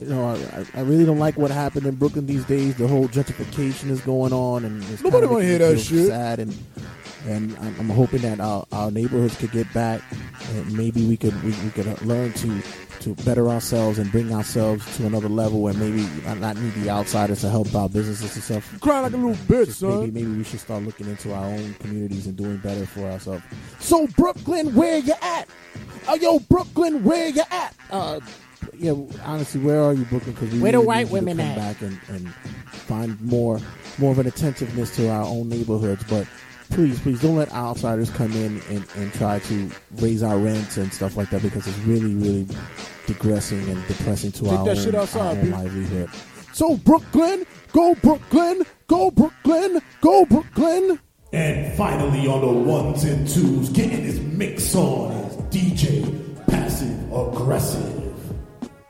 [0.00, 2.76] you know, I, I really don't like what happened in Brooklyn these days.
[2.76, 6.06] The whole gentrification is going on, and it's Nobody wanna hear that shit.
[6.06, 6.56] Sad, and
[7.26, 10.00] and I'm, I'm hoping that our, our neighborhoods could get back,
[10.54, 12.62] and maybe we could we, we could learn to
[13.00, 16.88] to better ourselves and bring ourselves to another level, and maybe not- not need the
[16.88, 18.80] outsiders to help our businesses and stuff.
[18.80, 20.00] Crying like a little bitch, Just son.
[20.00, 23.42] maybe maybe we should start looking into our own communities and doing better for ourselves.
[23.80, 25.48] So Brooklyn, where you at?
[26.08, 27.74] Oh, yo, Brooklyn, where you at?
[27.90, 28.20] Uh,
[28.78, 28.92] yeah,
[29.24, 30.34] honestly, where are you, Brooklyn?
[30.34, 31.56] Because we Where the white need you to women come at?
[31.56, 32.32] back and, and
[32.70, 33.58] find more
[33.98, 36.26] more of an attentiveness to our own neighborhoods, but.
[36.72, 40.92] Please, please don't let outsiders come in and, and try to raise our rents and
[40.92, 42.46] stuff like that because it's really, really
[43.06, 46.10] digressing and depressing to Take our, that own, shit outside, our own livelihood.
[46.54, 50.98] So Brooklyn, go Brooklyn, go Brooklyn, go Brooklyn.
[51.32, 58.01] And finally, on the ones and twos, getting his mix on is DJ Passive Aggressive.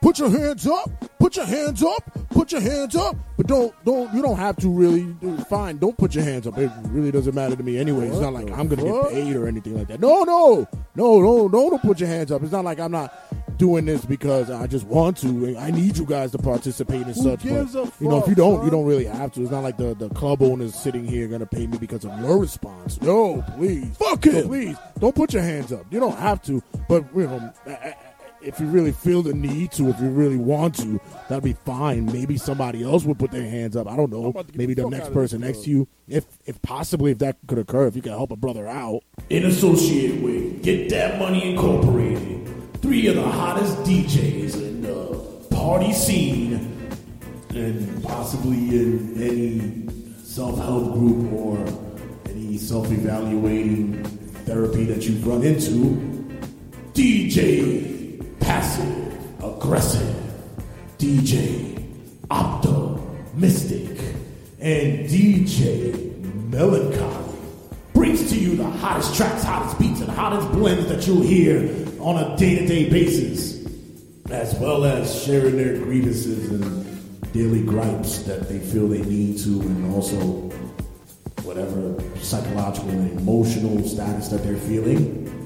[0.02, 0.90] Put your hands up.
[1.18, 2.28] Put your hands up.
[2.30, 3.16] Put your hands up.
[3.36, 5.14] But don't don't you don't have to really.
[5.48, 6.58] Fine, don't put your hands up.
[6.58, 8.08] It really doesn't matter to me anyway.
[8.08, 10.00] It's not like I'm gonna get paid or anything like that.
[10.00, 11.70] No, no, no, no, no.
[11.70, 12.42] Don't put your hands up.
[12.42, 13.14] It's not like I'm not
[13.58, 15.56] doing this because I just want to.
[15.56, 17.42] I need you guys to participate in such.
[17.44, 19.42] gives but, a you know, if you don't, you don't really have to.
[19.42, 22.38] It's not like the the club owners sitting here gonna pay me because of your
[22.38, 23.00] response.
[23.00, 24.48] No, please, Fuck So him.
[24.48, 25.86] please don't put your hands up.
[25.90, 27.94] You don't have to, but you know, a- a-
[28.42, 32.06] if you really feel the need to, if you really want to, that'd be fine.
[32.06, 33.86] Maybe somebody else would put their hands up.
[33.86, 34.26] I don't know.
[34.26, 37.18] about to get Maybe the the next person next to you, if if possibly if
[37.18, 39.02] that could occur, if you can help a brother out.
[39.30, 45.92] In associate with Get That Money Incorporated, three of the hottest DJs in the party
[45.92, 46.90] scene,
[47.50, 51.58] and possibly in any self help group or
[52.28, 54.02] any self evaluating
[54.44, 56.08] therapy that you've run into.
[56.92, 58.01] DJ
[58.42, 60.16] Passive Aggressive,
[60.98, 61.84] DJ
[62.30, 63.98] Optimistic,
[64.60, 67.38] and DJ Melancholy
[67.92, 71.68] brings to you the hottest tracks, hottest beats, and hottest blends that you'll hear
[72.00, 73.64] on a day to day basis,
[74.30, 79.60] as well as sharing their grievances and daily gripes that they feel they need to,
[79.60, 80.16] and also
[81.44, 85.41] whatever psychological and emotional status that they're feeling.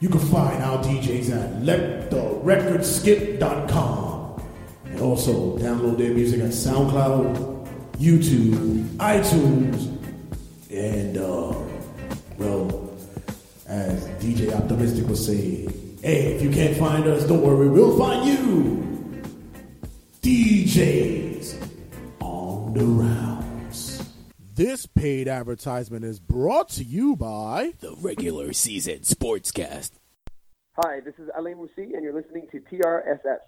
[0.00, 4.42] You can find our DJs at lettherecordskip.com
[4.86, 9.88] and also download their music at SoundCloud, YouTube, iTunes,
[10.70, 11.52] And, uh,
[12.38, 12.90] well,
[13.66, 15.66] as DJ Optimistic would say,
[16.00, 18.86] hey, if you can't find us, don't worry, we'll find you.
[20.22, 21.56] DJs
[22.20, 23.39] on the rounds.
[24.60, 29.92] This paid advertisement is brought to you by The regular season sportscast.
[30.76, 33.38] Hi, this is Alain Moussi, and you're listening to TRSS.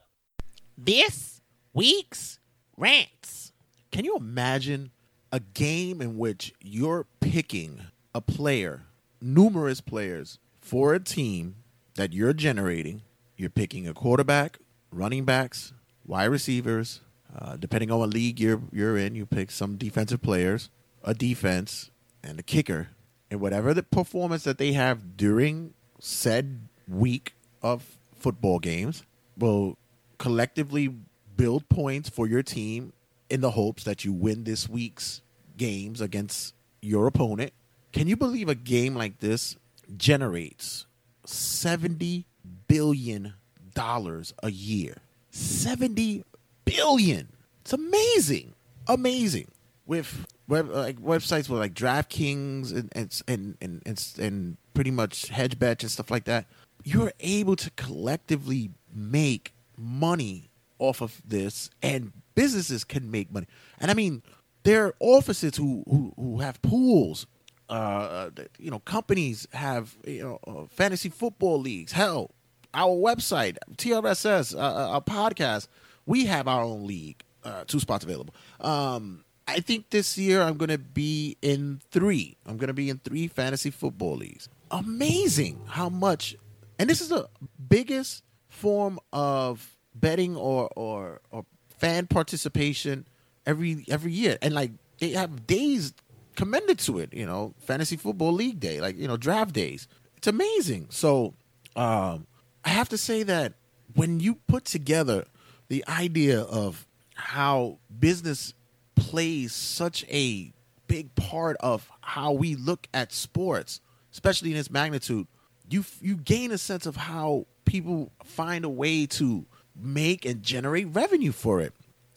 [0.78, 1.42] This
[1.74, 2.38] week's
[2.78, 3.52] rants.
[3.90, 4.90] Can you imagine
[5.30, 7.82] a game in which you're picking
[8.14, 8.84] a player,
[9.20, 11.56] numerous players, for a team
[11.96, 13.02] that you're generating?
[13.36, 15.74] You're picking a quarterback, running backs,
[16.06, 17.02] wide receivers.
[17.38, 20.70] Uh, depending on what league you're you're in, you pick some defensive players,
[21.04, 21.90] a defense,
[22.22, 22.88] and a kicker,
[23.30, 29.04] and whatever the performance that they have during said week of football games
[29.36, 29.76] will
[30.18, 30.94] collectively
[31.36, 32.92] build points for your team
[33.30, 35.22] in the hopes that you win this week's
[35.56, 37.52] games against your opponent.
[37.92, 39.56] Can you believe a game like this
[39.96, 40.86] generates
[41.24, 42.26] 70
[42.68, 43.34] billion
[43.74, 44.98] dollars a year?
[45.30, 46.24] 70
[46.64, 47.28] billion.
[47.62, 48.54] It's amazing.
[48.86, 49.48] Amazing.
[49.86, 55.28] With web, like websites with like DraftKings and and, and and and and pretty much
[55.28, 56.46] hedge bets and stuff like that,
[56.84, 63.46] you're able to collectively make money off of this and businesses can make money.
[63.80, 64.22] And I mean,
[64.64, 67.26] there are offices who who, who have pools.
[67.68, 71.92] Uh, you know, companies have you know uh, fantasy football leagues.
[71.92, 72.30] Hell,
[72.74, 75.68] our website, TRSS, uh, uh, podcast,
[76.04, 77.22] we have our own league.
[77.42, 78.34] Uh, two spots available.
[78.60, 82.36] Um, I think this year I'm going to be in three.
[82.46, 84.48] I'm going to be in three fantasy football leagues.
[84.70, 86.36] Amazing how much,
[86.78, 87.28] and this is the
[87.68, 91.44] biggest form of betting or or or
[91.78, 93.06] fan participation
[93.44, 95.92] every every year, and like they have days
[96.34, 97.12] commended to it.
[97.12, 99.86] You know, fantasy football league day, like you know draft days.
[100.16, 100.86] It's amazing.
[100.88, 101.34] So
[101.76, 102.26] um,
[102.64, 103.52] I have to say that
[103.94, 105.26] when you put together
[105.68, 108.54] the idea of how business
[109.02, 110.52] plays such a
[110.86, 113.80] big part of how we look at sports,
[114.12, 115.26] especially in its magnitude,
[115.68, 120.86] you you gain a sense of how people find a way to make and generate
[120.94, 121.72] revenue for it.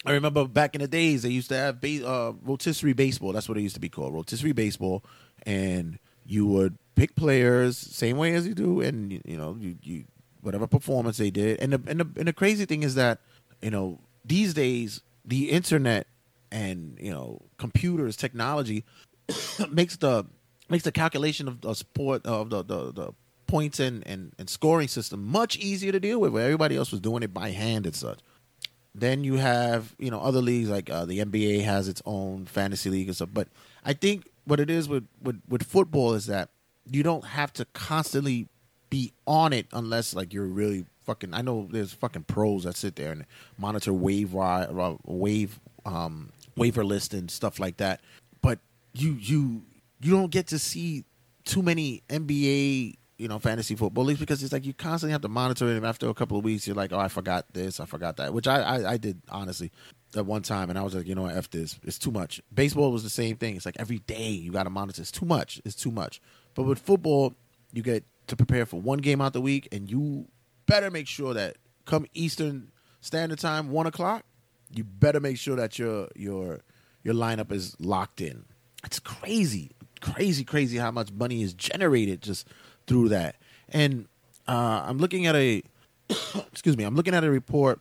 [0.06, 3.34] I remember back in the days they used to have ba- uh, rotisserie baseball.
[3.34, 5.04] That's what it used to be called, rotisserie baseball,
[5.44, 9.78] and you would pick players same way as you do, and you, you know you,
[9.82, 10.04] you
[10.42, 11.60] whatever performance they did.
[11.60, 13.20] And the, and the and the crazy thing is that
[13.62, 16.06] you know these days the internet
[16.52, 18.84] and you know computers technology
[19.72, 20.26] makes the
[20.70, 23.14] makes the calculation of the sport of the the, the
[23.48, 27.00] points and, and and scoring system much easier to deal with where everybody else was
[27.00, 28.20] doing it by hand and such.
[28.94, 32.90] Then you have you know other leagues like uh, the nba has its own fantasy
[32.90, 33.30] league and stuff.
[33.34, 33.48] But
[33.84, 36.50] i think what it is with, with with football is that
[36.90, 38.48] you don't have to constantly
[38.90, 42.96] be on it unless like you're really fucking i know there's fucking pros that sit
[42.96, 43.26] there and
[43.58, 44.34] monitor wave
[45.06, 48.02] wave um waiver list and stuff like that.
[48.42, 48.60] But
[48.94, 49.64] you you
[50.02, 51.04] you don't get to see
[51.46, 55.30] too many nba you know fantasy football leagues because it's like you constantly have to
[55.30, 55.78] monitor it.
[55.78, 58.34] And after a couple of weeks you're like oh i forgot this i forgot that
[58.34, 59.72] which i i, I did honestly
[60.16, 60.70] at one time.
[60.70, 62.42] And i was like you know what, f this it's too much.
[62.54, 63.56] Baseball was the same thing.
[63.56, 65.02] It's like every day you got to monitor.
[65.02, 66.22] It's too much it's too much.
[66.54, 67.36] But with football
[67.74, 70.28] you get to prepare for one game out the week and you
[70.66, 74.24] better make sure that come eastern standard time one o'clock
[74.76, 76.60] you better make sure that your your
[77.04, 78.46] your lineup is locked in.
[78.84, 82.48] It's crazy crazy crazy how much money is generated just
[82.86, 83.36] through that.
[83.70, 84.08] And
[84.48, 85.64] uh, i'm looking at a
[86.52, 87.80] excuse me i'm looking at a report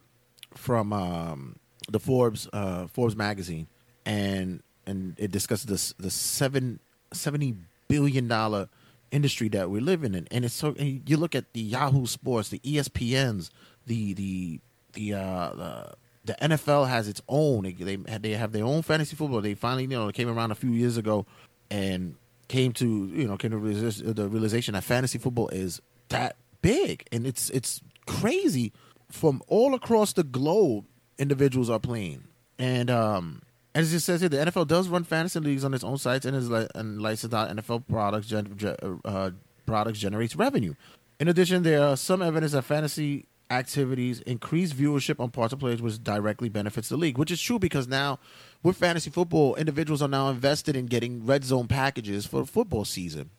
[0.54, 1.56] from um,
[1.90, 3.66] the forbes uh, forbes magazine
[4.06, 6.80] and and it discusses this the seven,
[7.12, 7.56] 70
[7.88, 8.68] billion dollar
[9.10, 10.26] industry that we're living in.
[10.30, 13.50] And it's so and you look at the yahoo sports the espns
[13.86, 14.60] the the
[14.94, 15.94] the uh the,
[16.24, 17.62] the NFL has its own.
[17.78, 19.40] They they, have their own fantasy football.
[19.40, 21.26] They finally, you know, came around a few years ago,
[21.70, 22.16] and
[22.48, 27.26] came to you know came to the realization that fantasy football is that big, and
[27.26, 28.72] it's it's crazy.
[29.10, 30.86] From all across the globe,
[31.18, 32.24] individuals are playing,
[32.58, 33.42] and um,
[33.74, 36.36] as it says here, the NFL does run fantasy leagues on its own sites and
[36.36, 39.30] is li- and licensed out NFL products gen- ge- uh,
[39.66, 40.74] products generates revenue.
[41.20, 45.82] In addition, there are some evidence that fantasy activities increase viewership on parts of players,
[45.82, 47.18] which directly benefits the league.
[47.18, 48.18] Which is true because now,
[48.62, 52.84] with fantasy football, individuals are now invested in getting red zone packages for the football
[52.84, 53.30] season,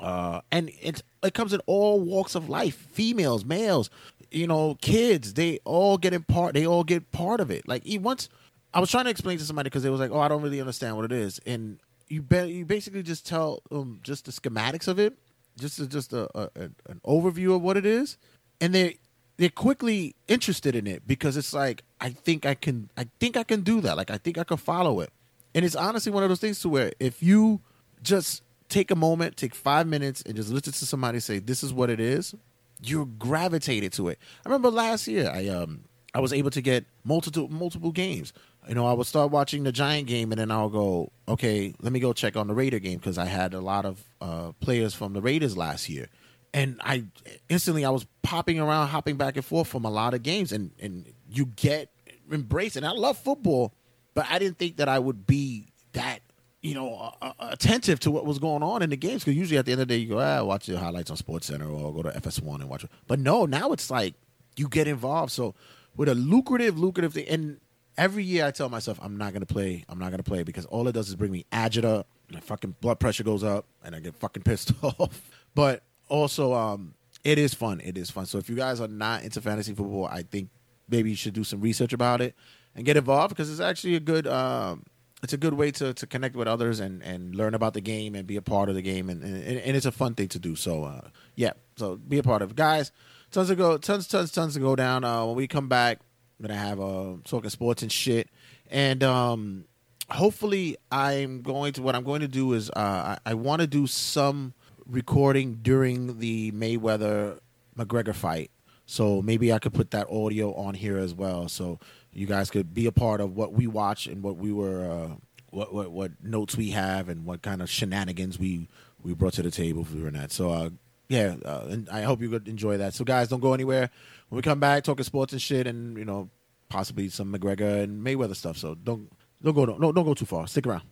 [0.00, 3.90] uh, and it it comes in all walks of life: females, males,
[4.30, 5.34] you know, kids.
[5.34, 6.54] They all get in part.
[6.54, 7.66] They all get part of it.
[7.66, 8.28] Like once
[8.72, 10.60] I was trying to explain to somebody because they was like, "Oh, I don't really
[10.60, 14.88] understand what it is," and you ba- you basically just tell um just the schematics
[14.88, 15.16] of it,
[15.58, 16.50] just just a, a-
[16.86, 18.18] an overview of what it is,
[18.60, 18.98] and they
[19.36, 23.42] they're quickly interested in it because it's like I think I can I think I
[23.42, 23.96] can do that.
[23.96, 25.10] Like I think I can follow it,
[25.54, 27.60] and it's honestly one of those things to where if you
[28.02, 31.72] just take a moment, take five minutes, and just listen to somebody say this is
[31.72, 32.34] what it is,
[32.82, 34.18] you're gravitated to it.
[34.44, 38.32] I remember last year I um I was able to get multiple multiple games.
[38.68, 41.92] You know, I would start watching the Giant game, and then I'll go, okay, let
[41.92, 44.94] me go check on the Raider game because I had a lot of uh, players
[44.94, 46.08] from the Raiders last year,
[46.54, 47.04] and I
[47.50, 50.70] instantly I was popping around, hopping back and forth from a lot of games, and
[50.80, 51.90] and you get
[52.32, 52.76] embraced.
[52.76, 53.74] And I love football,
[54.14, 56.20] but I didn't think that I would be that
[56.62, 59.22] you know, uh, attentive to what was going on in the games.
[59.22, 61.18] Because usually at the end of the day, you go, ah, watch the highlights on
[61.18, 62.90] Sports Center or go to FS1 and watch it.
[63.06, 64.14] But no, now it's like
[64.56, 65.30] you get involved.
[65.30, 65.54] So
[65.94, 67.60] with a lucrative, lucrative thing, and
[67.98, 69.84] every year I tell myself I'm not gonna play.
[69.90, 72.04] I'm not gonna play because all it does is bring me agita.
[72.32, 75.30] My fucking blood pressure goes up, and I get fucking pissed off.
[75.54, 77.80] But also, um, it is fun.
[77.82, 78.26] It is fun.
[78.26, 80.50] So if you guys are not into fantasy football, I think
[80.88, 82.34] maybe you should do some research about it
[82.74, 84.26] and get involved because it's actually a good.
[84.26, 84.84] Um,
[85.22, 88.14] it's a good way to, to connect with others and, and learn about the game
[88.14, 90.38] and be a part of the game and, and, and it's a fun thing to
[90.38, 90.54] do.
[90.54, 92.92] So uh, yeah, so be a part of it, guys.
[93.30, 95.02] Tons to go, tons, tons, tons to go down.
[95.02, 96.00] Uh, when we come back,
[96.38, 98.28] I'm gonna have uh, talking sports and shit,
[98.70, 99.64] and um,
[100.10, 101.82] hopefully I'm going to.
[101.82, 104.52] What I'm going to do is uh, I, I want to do some
[104.86, 107.38] recording during the Mayweather
[107.76, 108.50] McGregor fight.
[108.86, 111.78] So maybe I could put that audio on here as well, so
[112.12, 115.14] you guys could be a part of what we watch and what we were, uh,
[115.50, 118.68] what, what what notes we have, and what kind of shenanigans we
[119.02, 120.32] we brought to the table for that.
[120.32, 120.70] So uh,
[121.08, 122.92] yeah, uh, and I hope you could enjoy that.
[122.92, 123.90] So guys, don't go anywhere.
[124.28, 126.28] When we come back, talking sports and shit, and you know
[126.68, 128.58] possibly some McGregor and Mayweather stuff.
[128.58, 129.10] So don't
[129.42, 130.46] don't go no don't go too far.
[130.46, 130.82] Stick around.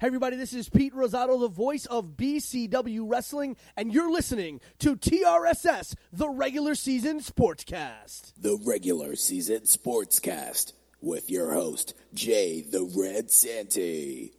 [0.00, 4.96] Hey, everybody, this is Pete Rosado, the voice of BCW Wrestling, and you're listening to
[4.96, 8.32] TRSS, the regular season sportscast.
[8.38, 14.32] The regular season sportscast with your host, Jay the Red Santy.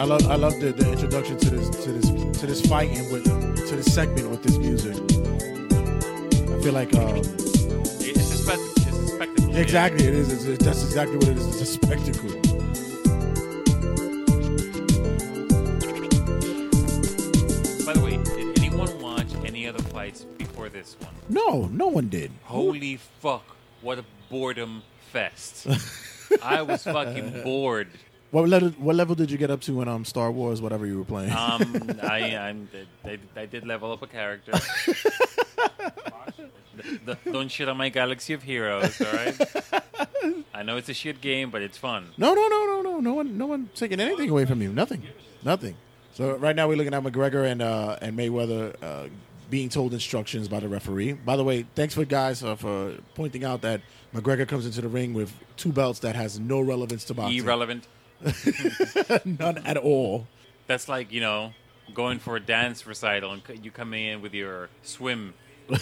[0.00, 3.12] I love I love the, the introduction to this to this to this fight and
[3.12, 3.24] with
[3.68, 4.96] to this segment with this music.
[4.96, 8.38] I feel like um, It's a, it's a
[9.06, 9.50] spectacle.
[9.50, 9.58] yeah.
[9.60, 10.32] exactly it is.
[10.32, 11.46] It's, it's- that's exactly what it is.
[11.48, 12.30] It's a spectacle.
[17.86, 21.14] By the way, did anyone watch any other fights before this one?
[21.28, 22.30] No, no one did.
[22.44, 23.44] Holy fuck!
[23.80, 24.82] What a boredom
[25.12, 25.66] fest!
[26.42, 27.88] I was fucking bored.
[28.30, 28.68] What level?
[28.78, 30.62] What level did you get up to in um Star Wars?
[30.62, 31.32] Whatever you were playing.
[31.32, 32.68] Um, I, I'm,
[33.04, 34.52] I, I did level up a character.
[36.76, 39.36] The- the- don't shit on my Galaxy of Heroes, all right?
[40.54, 42.06] I know it's a shit game, but it's fun.
[42.16, 43.00] No, no, no, no, no.
[43.00, 44.72] No one, no one taking anything away from you.
[44.72, 45.02] Nothing,
[45.44, 45.76] nothing.
[46.14, 49.08] So right now we're looking at McGregor and uh, and Mayweather uh,
[49.50, 51.12] being told instructions by the referee.
[51.12, 53.82] By the way, thanks for guys uh, for pointing out that
[54.14, 57.38] McGregor comes into the ring with two belts that has no relevance to boxing.
[57.38, 57.86] Irrelevant.
[59.24, 60.26] None at all.
[60.66, 61.52] That's like you know
[61.94, 65.34] going for a dance recital and you come in with your swim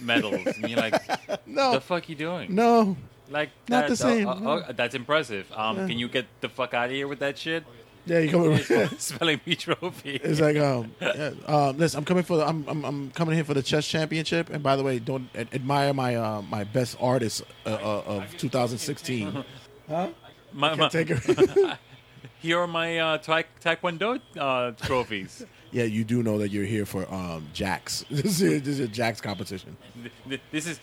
[0.00, 1.00] medals and you're like,
[1.46, 1.72] No.
[1.74, 2.52] the fuck you doing?
[2.54, 2.96] No,
[3.30, 4.50] Like Not the same, oh, no.
[4.50, 5.46] oh, oh, that's impressive.
[5.54, 5.86] Um, Yeah.
[5.86, 7.62] can you get the fuck out of here with that shit?
[8.06, 10.16] Yeah, you come with spelling bee trophy.
[10.16, 13.44] It's like um, yeah, um, listen, I'm coming for the, I'm, I'm I'm coming here
[13.44, 14.50] for the chess championship.
[14.50, 18.36] And by the way, don't ad- admire my uh, my best artist uh, uh, of
[18.38, 19.44] 2016.
[19.88, 20.08] Huh?
[20.52, 21.78] My, my- take her.
[22.40, 25.44] Here are my uh, taek- taekwondo uh, trophies.
[25.70, 28.04] yeah, you do know that you're here for um, Jax.
[28.10, 29.76] this is this is a Jack's competition.
[29.94, 30.80] Th- th- This is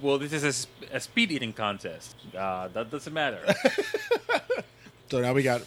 [0.00, 0.18] well.
[0.18, 2.14] This is a, sp- a speed eating contest.
[2.36, 3.40] Uh, that doesn't matter.
[5.10, 5.62] So now we got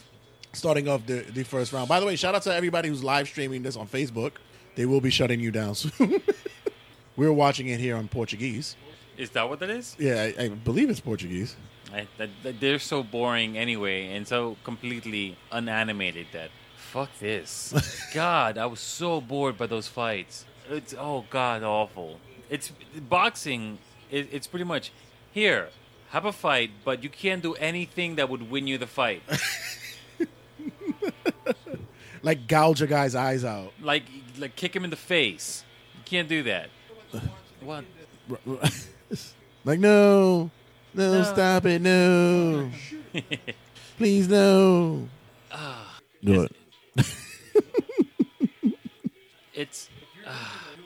[0.53, 1.89] starting off the, the first round.
[1.89, 4.31] By the way, shout out to everybody who's live streaming this on Facebook.
[4.75, 6.21] They will be shutting you down soon.
[7.17, 8.77] We're watching it here on Portuguese.
[9.17, 9.97] Is that what that is?
[9.99, 11.57] Yeah, I, I believe it's Portuguese.
[11.93, 17.73] I, that, that they're so boring anyway, and so completely unanimated that fuck this.
[18.13, 20.45] God, I was so bored by those fights.
[20.69, 22.19] It's oh god awful.
[22.49, 22.71] It's
[23.09, 23.77] boxing.
[24.11, 24.91] It, it's pretty much
[25.31, 25.69] here.
[26.09, 29.23] Have a fight, but you can't do anything that would win you the fight.
[32.21, 33.73] like gouge a guy's eyes out.
[33.81, 34.03] Like
[34.37, 35.63] like kick him in the face.
[35.95, 36.69] You can't do that.
[37.63, 37.85] What?
[39.63, 40.51] Like no,
[40.93, 41.23] no, No.
[41.23, 42.69] stop it, no,
[43.97, 45.07] please no.
[45.51, 46.55] Ah, Do it.
[49.53, 49.89] it's.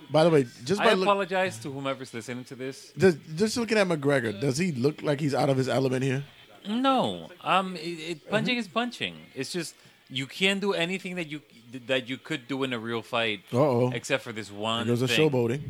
[0.10, 2.93] By the way, just by I look, apologize to whomever's listening to this.
[2.97, 6.24] just, just looking at McGregor, does he look like he's out of his element here?
[6.68, 7.80] No, um, it,
[8.12, 9.16] it, punching is punching.
[9.36, 9.76] It's just
[10.10, 11.41] you can't do anything that you
[11.88, 13.91] that you could do in a real fight, Uh-oh.
[13.93, 14.88] except for this one.
[14.88, 15.62] There goes a showboating.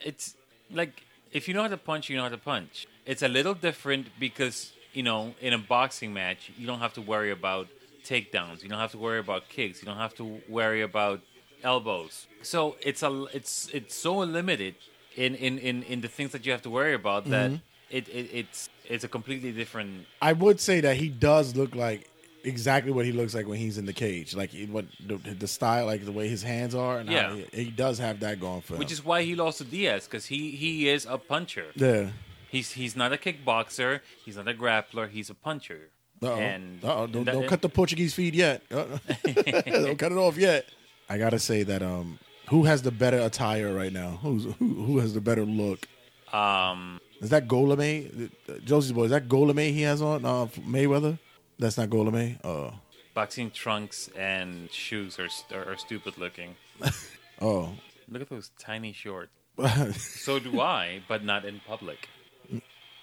[0.00, 0.34] It's
[0.72, 1.02] like
[1.32, 2.86] if you know how to punch, you know how to punch.
[3.04, 7.02] It's a little different because you know in a boxing match you don't have to
[7.02, 7.68] worry about
[8.04, 8.62] takedowns.
[8.62, 9.82] You don't have to worry about kicks.
[9.82, 11.20] You don't have to worry about
[11.62, 12.26] elbows.
[12.42, 14.74] So it's a it's it's so limited
[15.16, 17.60] in in in, in the things that you have to worry about that Mhm.
[17.90, 22.08] it, it it's it's a completely different I would say that he does look like
[22.46, 24.34] exactly what he looks like when he's in the cage.
[24.34, 27.34] Like he- what the, the style, like the way his hands are, and Yeah.
[27.52, 28.78] he, he does have that going for him.
[28.78, 31.66] Which is why he lost to Diaz because he he is a puncher.
[31.74, 32.10] Yeah.
[32.48, 34.00] He's he's not a kickboxer.
[34.24, 35.08] He's not a grappler.
[35.10, 35.90] He's a puncher.
[36.22, 36.34] Uh-oh.
[36.36, 37.06] And Uh-oh.
[37.08, 38.62] Don't, that- don't cut the Portuguese feed yet.
[38.70, 40.64] Don't cut it off yet.
[41.10, 42.18] I gotta say that um,
[42.48, 44.18] who has the better attire right now?
[44.22, 45.86] Who's who, who has the better look?
[46.32, 48.30] Um, Is that Golame?
[48.64, 49.04] Josie's boy.
[49.04, 50.24] Is that Golame he has on?
[50.24, 51.18] Uh, Mayweather.
[51.58, 52.38] That's not Golame.
[52.44, 52.70] Uh,
[53.14, 56.56] boxing trunks and shoes are are, are stupid looking.
[57.40, 57.72] oh.
[58.08, 59.32] Look at those tiny shorts.
[59.96, 62.08] so do I, but not in public.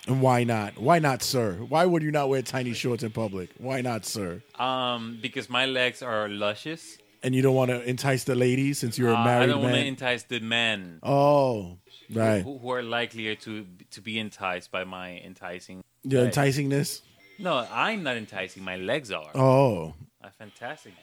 [0.08, 0.78] And why not?
[0.78, 1.54] Why not, sir?
[1.68, 3.50] Why would you not wear tiny shorts in public?
[3.58, 4.42] Why not, sir?
[4.60, 6.98] Um, because my legs are luscious.
[7.24, 9.64] And you don't want to entice the ladies since you're a Uh, I married don't
[9.64, 11.00] want to entice the men.
[11.04, 11.78] oh,
[12.14, 12.44] right.
[12.44, 15.84] Who, who are likelier to to be enticed by my enticing?
[16.04, 17.02] Your enticingness.
[17.40, 18.64] No, I'm not enticing.
[18.64, 19.32] My legs are.
[19.36, 20.94] Oh, Are fantastic.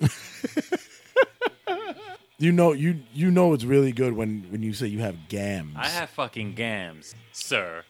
[2.38, 5.74] you know, you you know it's really good when when you say you have gams.
[5.76, 7.84] I have fucking gams, sir.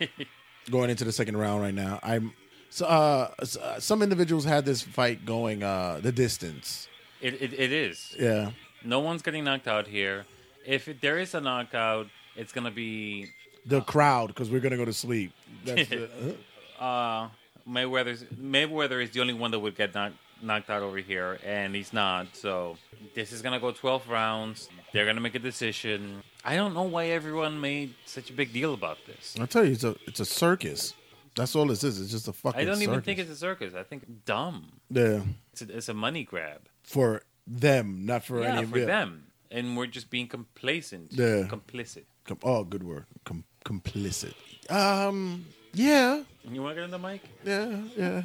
[0.70, 1.98] going into the second round right now.
[2.02, 2.32] I'm
[2.70, 6.88] so uh, uh, some individuals had this fight going uh the distance.
[7.20, 8.16] It, it, it is.
[8.18, 8.52] Yeah.
[8.82, 10.24] No one's getting knocked out here.
[10.64, 12.06] If it, there is a knockout,
[12.36, 13.28] it's gonna be
[13.66, 15.32] The crowd because we're gonna go to sleep.
[15.64, 16.36] That's the,
[16.80, 17.28] uh,
[17.68, 21.74] Mayweather's Mayweather is the only one that would get knocked knocked out over here, and
[21.74, 22.34] he's not.
[22.34, 22.76] So
[23.14, 24.68] this is gonna go 12 rounds.
[24.92, 26.22] They're gonna make a decision.
[26.44, 29.36] I don't know why everyone made such a big deal about this.
[29.40, 30.94] I tell you, it's a it's a circus.
[31.36, 32.00] That's all this is.
[32.00, 32.60] It's just a fucking.
[32.60, 33.04] I don't even circus.
[33.04, 33.74] think it's a circus.
[33.74, 34.72] I think dumb.
[34.90, 35.20] Yeah,
[35.52, 36.62] It's a, it's a money grab.
[36.82, 38.86] for them, not for yeah, any for yeah.
[38.86, 41.46] them, and we're just being complacent, Yeah.
[41.48, 42.04] complicit.
[42.24, 43.06] Com- oh, good word.
[43.24, 44.34] Com- complicit.
[44.70, 45.46] Um.
[45.72, 46.22] Yeah.
[46.48, 47.22] You want to get in the mic?
[47.44, 47.82] Yeah.
[47.96, 48.22] Yeah.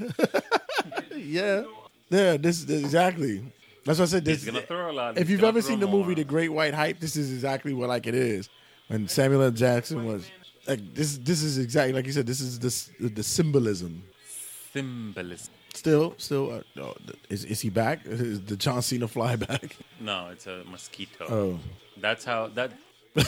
[1.18, 1.64] yeah.
[2.10, 2.38] Yeah.
[2.38, 3.44] This, this exactly.
[3.86, 4.26] That's what I said.
[4.26, 5.18] This, He's gonna throw a lot.
[5.18, 6.02] if He's you've ever seen the more.
[6.02, 8.50] movie The Great White Hype, this is exactly what like it is.
[8.88, 9.52] When Samuel L.
[9.52, 10.30] Jackson was
[10.68, 11.18] like this.
[11.18, 12.26] This is exactly like you said.
[12.26, 14.04] This is this the symbolism.
[14.74, 15.54] symbolism.
[15.74, 16.96] Still, still, uh, no,
[17.30, 18.06] is is he back?
[18.06, 19.76] Is the John Cena fly back?
[20.00, 21.26] No, it's a mosquito.
[21.30, 21.60] Oh.
[21.98, 22.72] That's how that.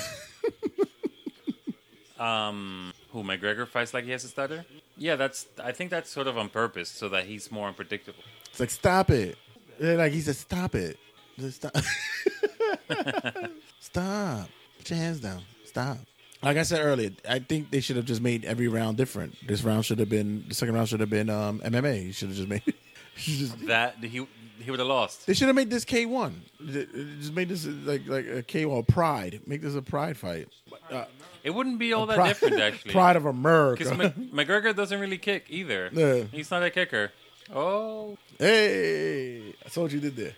[2.19, 4.65] um, who McGregor fights like he has a stutter?
[4.97, 5.47] Yeah, that's.
[5.63, 8.23] I think that's sort of on purpose so that he's more unpredictable.
[8.49, 9.37] It's like stop it.
[9.79, 10.97] Yeah, like he said, stop it.
[11.39, 11.75] Just stop.
[13.79, 14.49] stop.
[14.77, 15.41] Put your hands down.
[15.65, 15.97] Stop.
[16.43, 19.35] Like I said earlier, I think they should have just made every round different.
[19.47, 22.05] This round should have been the second round should have been um, MMA.
[22.05, 22.61] You should have just made.
[23.17, 24.25] just, That he
[24.59, 25.27] he would have lost.
[25.27, 26.41] they should have made this K one.
[26.65, 29.41] Just made this like like a K one Pride.
[29.47, 30.47] Make this a Pride fight.
[30.91, 31.05] Uh,
[31.47, 32.91] It wouldn't be all that Pride- different actually.
[32.91, 33.85] Pride of America.
[33.85, 35.89] Because McGregor doesn't really kick either.
[35.93, 36.23] Yeah.
[36.29, 37.13] He's not a kicker.
[37.55, 40.33] Oh, Hey, I saw what you did there.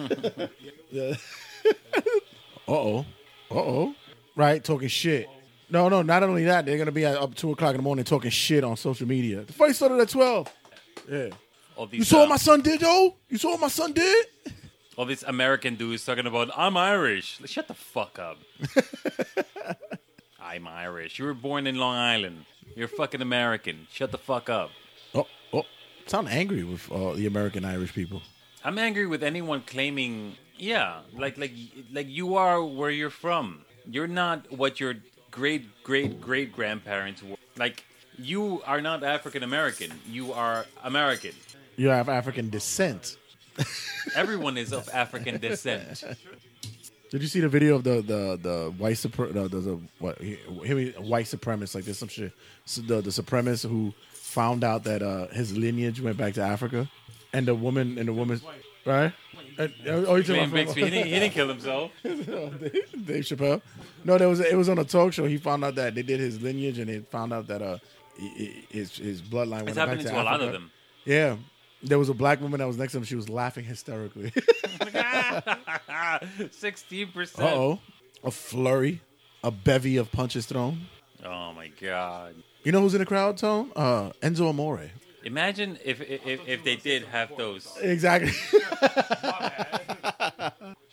[0.90, 1.16] yeah.
[1.66, 2.00] uh
[2.66, 3.00] oh.
[3.50, 3.94] Uh oh.
[4.36, 5.28] Right, talking shit.
[5.68, 8.06] No, no, not only that, they're gonna be at up two o'clock in the morning
[8.06, 9.42] talking shit on social media.
[9.42, 10.50] The fight started at twelve.
[11.06, 11.28] Yeah.
[11.76, 13.16] all these You saw uh, what my son did, though?
[13.28, 14.26] You saw what my son did?
[14.96, 17.40] all these American dudes talking about I'm Irish.
[17.44, 18.38] Shut the fuck up.
[20.54, 21.18] I'm Irish.
[21.18, 22.44] You were born in Long Island.
[22.76, 23.88] You're fucking American.
[23.90, 24.70] Shut the fuck up.
[25.12, 25.64] Oh, oh.
[26.06, 28.22] Sound angry with uh, the American Irish people.
[28.62, 31.50] I'm angry with anyone claiming, yeah, like like
[31.92, 33.64] like you are where you're from.
[33.90, 34.94] You're not what your
[35.32, 37.36] great great great grandparents were.
[37.56, 37.82] Like
[38.16, 39.90] you are not African American.
[40.08, 41.32] You are American.
[41.74, 43.16] You have African descent.
[44.14, 46.04] Everyone is of African descent.
[47.14, 50.20] Did you see the video of the the the white supre- the, the, the what
[50.20, 50.36] he,
[50.66, 52.32] he, white supremacist like this some shit
[52.64, 56.90] so the the supremacist who found out that uh, his lineage went back to Africa
[57.32, 58.40] and the woman and the woman,
[58.84, 59.12] right?
[59.58, 61.92] And, oh, you talking about he didn't, he didn't kill himself.
[62.02, 63.62] Dave Chappelle.
[64.04, 65.24] No, there was it was on a talk show.
[65.26, 67.78] He found out that they did his lineage, and they found out that uh
[68.70, 70.46] his his bloodline went It's back happening to to a lot Africa.
[70.46, 70.70] of them.
[71.04, 71.36] Yeah,
[71.84, 73.04] there was a black woman that was next to him.
[73.04, 74.32] She was laughing hysterically.
[76.50, 77.48] Sixteen uh percent.
[77.52, 77.78] oh,
[78.22, 79.00] a flurry,
[79.42, 80.86] a bevy of punches thrown.
[81.24, 82.34] Oh my god!
[82.64, 83.70] You know who's in the crowd, Tone?
[83.76, 84.90] Uh, Enzo Amore.
[85.24, 87.66] Imagine if if if they did have those.
[87.80, 88.32] Exactly.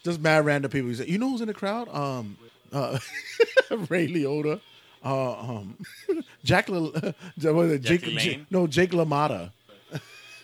[0.03, 0.89] Just mad random people.
[0.89, 1.87] You say, you know who's in the crowd?
[1.89, 2.37] Um,
[2.71, 2.97] uh,
[3.89, 4.59] Ray Liotta.
[5.03, 5.77] Uh, um,
[6.43, 6.69] Jack.
[6.69, 7.81] La- what is it?
[7.81, 9.51] Jake, J- no, Jake LaMotta.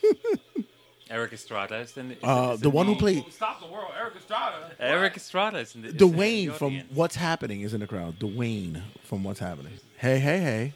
[1.10, 3.68] Erik Estrada is in the, is Uh, is the in one who played Stop the
[3.68, 4.72] world, Erik Estrada.
[4.80, 6.82] Erik Estrada is in the, is in the Dwayne from.
[6.94, 8.20] What's Happening is in the crowd.
[8.20, 9.74] Dwayne from What's Happening.
[9.96, 10.74] Hey, hey, hey.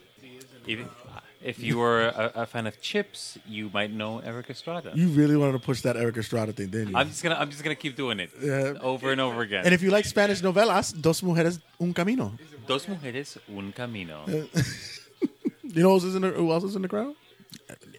[0.67, 0.87] Even
[1.43, 4.91] if you were a, a fan of Chips, you might know Erik Estrada.
[4.95, 6.95] You really wanted to push that Erik Estrada thing, didn't you?
[6.97, 8.75] I'm just gonna I'm just gonna keep doing it Yeah.
[8.81, 9.65] over and over again.
[9.65, 12.33] and if you like Spanish novelas, Dos Mujeres Un Camino.
[12.67, 14.23] Dos mujeres, un camino.
[15.73, 17.15] You know who's in the, who else is in the crowd?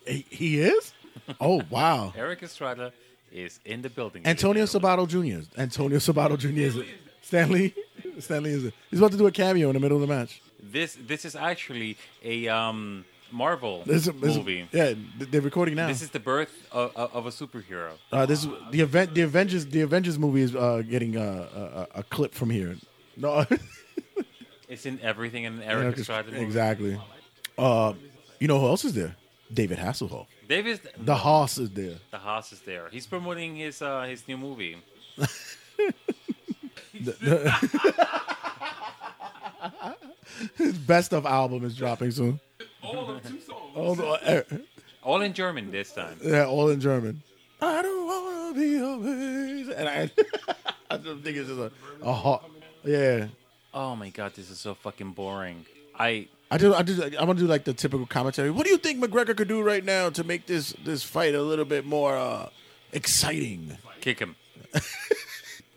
[0.06, 0.92] He, he is?
[1.40, 2.12] Oh, wow.
[2.16, 2.92] Erik Estrada
[3.32, 4.22] is in the building.
[4.26, 5.46] Antonio Sabato Jr.
[5.60, 6.48] Antonio Sabato Jr.
[6.60, 6.86] is it.
[7.22, 7.74] Stan Lee.
[8.18, 8.74] Stanley is it.
[8.90, 10.42] He's about to do a cameo in the middle of the match.
[10.62, 14.68] This this is actually a um, Marvel This is, this is- movie.
[14.72, 15.86] yeah, they're recording now.
[15.86, 17.92] This is the birth of, of, of a superhero.
[18.12, 19.14] Uh, this is the event.
[19.14, 19.64] The Avengers.
[19.66, 21.48] The Avengers movie is uh, getting uh,
[21.94, 22.76] a, a, a clip from here.
[23.16, 23.44] No,
[24.68, 26.42] It's in everything in Erik Estrada movie.
[26.44, 26.98] exactly.
[27.58, 27.92] Uh,
[28.38, 29.14] you know who else is there?
[29.52, 30.26] David Hasselhoff.
[30.48, 31.96] David The Hoff is there.
[32.10, 32.88] the Hoff is there.
[32.90, 34.76] He's promoting his uh, his new movie.
[35.16, 35.26] The-
[37.20, 37.52] the-
[40.56, 42.40] His best of album is dropping soon.
[42.82, 43.76] All of two songs.
[43.76, 44.42] All, the- uh,
[45.02, 46.18] All in German this time.
[46.22, 47.22] yeah, all in German.
[47.60, 49.74] I don't wanna be amazing.
[49.74, 50.10] And I,
[50.90, 51.70] I just think it's just a,
[52.02, 52.48] a hot.
[52.84, 53.26] Yeah.
[53.72, 55.64] Oh my god, this is so fucking boring.
[55.98, 56.74] I I do.
[56.74, 57.02] I do.
[57.18, 58.50] I want to do like the typical commentary.
[58.50, 61.42] What do you think McGregor could do right now to make this this fight a
[61.42, 62.48] little bit more uh,
[62.92, 63.76] exciting?
[64.00, 64.36] kick him.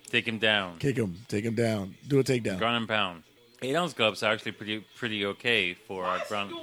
[0.09, 0.78] Take him down.
[0.80, 2.57] Kick him, take him down, do a takedown.
[2.57, 3.23] Ground and pound.
[3.61, 6.53] Eight ounce gloves are actually pretty pretty okay for our ground.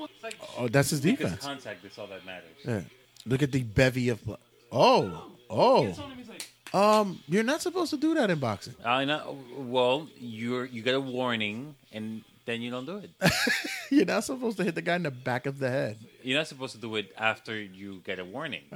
[0.56, 1.44] Oh, that's his Because defense.
[1.44, 2.56] contact is all that matters.
[2.64, 2.80] Yeah.
[3.26, 4.24] Look at the bevy of.
[4.24, 4.38] blo-
[4.70, 5.94] Oh, oh.
[6.72, 8.74] Um, you're not supposed to do that in boxing.
[8.84, 9.36] I know.
[9.58, 13.10] Well, you're you get a warning, and then you don't do it.
[13.90, 15.98] You're not supposed to hit the guy in the back of the head.
[16.22, 18.62] You're not supposed to do it after you get a warning.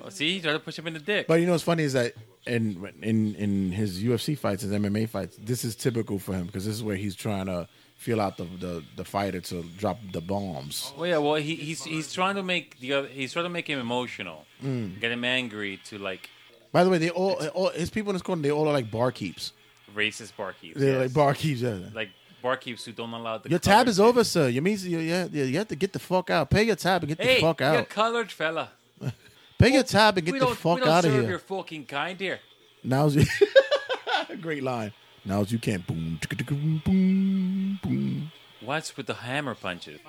[0.00, 1.26] well, see, you try to push him in the dick.
[1.26, 2.14] But you know what's funny is that
[2.46, 6.64] in in in his UFC fights, his MMA fights, this is typical for him because
[6.64, 10.20] this is where he's trying to feel out the, the the fighter to drop the
[10.20, 10.92] bombs.
[10.96, 11.18] Well, yeah.
[11.18, 14.46] Well, he, he's he's trying to make the other, he's trying to make him emotional,
[14.64, 14.98] Mm.
[15.00, 16.30] get him angry to like
[16.72, 18.90] By the way, they all, all his people in his corner, they all are like
[18.90, 19.52] barkeeps.
[19.98, 20.74] Racist barkeeps.
[20.74, 21.16] They're yes.
[21.16, 21.60] like barkeeps.
[21.60, 21.90] Yeah.
[21.94, 22.10] like
[22.42, 24.48] barkeeps who don't allow the Your tab is over, sir.
[24.48, 26.50] You mean you, yeah, yeah, you have to get the fuck out.
[26.50, 27.88] Pay your tab and get Hey, the fuck you're out.
[27.88, 28.70] colored fella.
[29.58, 31.22] Pay your oh, tab and get the fuck out of here.
[31.22, 32.38] your fucking kind here.
[32.84, 33.24] Now's you.
[34.40, 34.92] Great line.
[35.24, 35.84] Now's you can't.
[35.86, 38.32] Boom, boom, boom, boom.
[38.60, 40.00] What's with the hammer punches?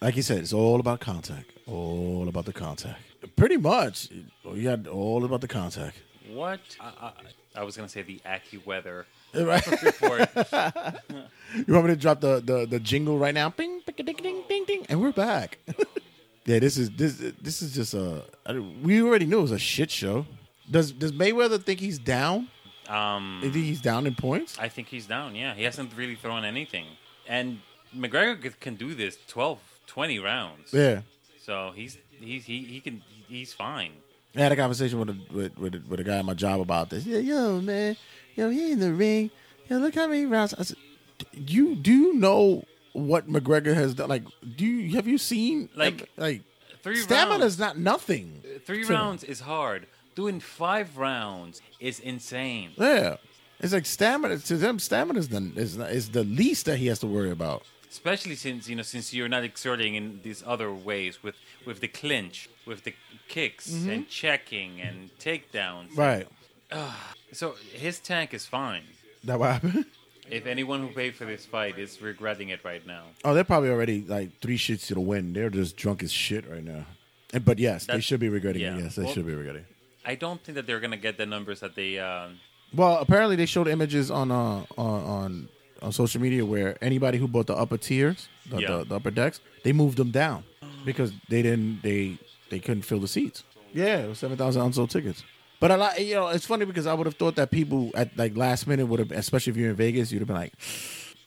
[0.00, 1.50] Like you said, it's all about contact.
[1.66, 3.00] All about the contact.
[3.34, 4.08] Pretty much.
[4.44, 5.96] You got all about the contact.
[6.28, 6.60] What?
[6.80, 6.86] I,
[7.56, 9.04] I, I was gonna say the AccuWeather
[9.34, 9.66] Right.
[9.82, 10.28] report.
[11.66, 13.48] You want me to drop the, the, the jingle right now?
[13.50, 15.58] Bing, bing, ding, ding, ding, ding, and we're back.
[16.44, 18.24] yeah, this is this this is just a.
[18.44, 20.26] I- We already knew it was a shit show.
[20.70, 22.48] Does does Mayweather think he's down?
[22.88, 24.58] Um, think he's down in points?
[24.58, 25.34] I think he's down.
[25.36, 26.86] Yeah, he hasn't really thrown anything,
[27.28, 27.60] and
[27.96, 30.72] McGregor can do this 12, 20 rounds.
[30.72, 31.02] Yeah.
[31.42, 33.92] So he's he's he, he can he's fine.
[34.36, 36.60] I had a conversation with a with with a, with a guy at my job
[36.60, 37.06] about this.
[37.06, 37.96] Yeah, yo, man,
[38.34, 39.30] yo, he in the ring.
[39.68, 40.54] Yo, look how many rounds.
[40.54, 40.76] I said,
[41.32, 44.08] you do you know what McGregor has done?
[44.08, 44.24] Like,
[44.56, 46.42] do you have you seen Like, like
[46.82, 48.42] Three stamina is not nothing.
[48.44, 48.96] Uh, three to them.
[48.96, 49.86] rounds is hard.
[50.14, 52.70] Doing five rounds is insane.
[52.76, 53.16] Yeah,
[53.58, 54.78] it's like stamina to them.
[54.78, 57.64] Stamina is the is, is the least that he has to worry about.
[57.90, 61.88] Especially since you know since you're not exerting in these other ways with with the
[61.88, 62.94] clinch, with the
[63.28, 63.88] kicks Mhm.
[63.92, 65.96] and checking and takedowns.
[65.96, 66.26] Right.
[67.32, 68.82] So his tank is fine.
[69.24, 69.84] That what happened?
[70.30, 73.68] If anyone who paid for this fight is regretting it right now, Oh, they're probably
[73.70, 75.32] already like three shits to the win.
[75.32, 76.86] They're just drunk as shit right now.
[77.34, 78.76] And, but yes, they should be regretting yeah.
[78.76, 78.82] it.
[78.84, 79.66] Yes, they Well- should be regretting.
[80.04, 81.98] I don't think that they're gonna get the numbers that they.
[81.98, 82.28] Uh,
[82.72, 85.48] Well, apparently they showed images on uh on on,
[85.82, 88.68] on social media where anybody who bought the upper tiers, the, Yeah.
[88.78, 90.44] the, the upper decks, they moved them down
[90.84, 92.18] because they didn't they
[92.50, 93.44] they couldn't fill the seats.
[93.72, 95.22] Yeah, it was seven thousand unsold tickets.
[95.58, 98.16] But a lot, you know, it's funny because I would have thought that people at
[98.16, 100.52] like last minute would have, especially if you're in Vegas, you'd have been like,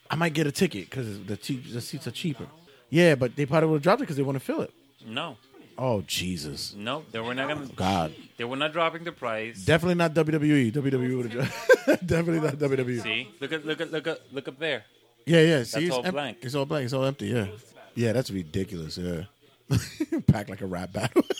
[0.09, 2.45] I might get a ticket because the cheap, the seats are cheaper.
[2.91, 4.71] Yeah, but they probably would have dropped it because they want to fill it.
[5.05, 5.37] No,
[5.81, 7.65] Oh Jesus, no, they were not gonna.
[7.73, 9.63] God, They were not dropping the price.
[9.63, 10.73] definitely not WWE.
[10.73, 13.01] WWE would have definitely not WWE.
[13.01, 14.83] See, look at look at look at look up there.
[15.25, 15.57] Yeah, yeah.
[15.59, 16.37] That's See, it's all em- blank.
[16.41, 16.83] It's all blank.
[16.83, 17.27] It's all empty.
[17.27, 17.47] Yeah,
[17.95, 18.11] yeah.
[18.11, 18.97] That's ridiculous.
[18.97, 19.23] Yeah,
[20.27, 21.23] packed like a rap battle.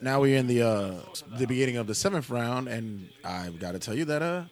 [0.00, 0.94] now we're in the uh
[1.38, 4.44] the beginning of the seventh round, and I've got to tell you that uh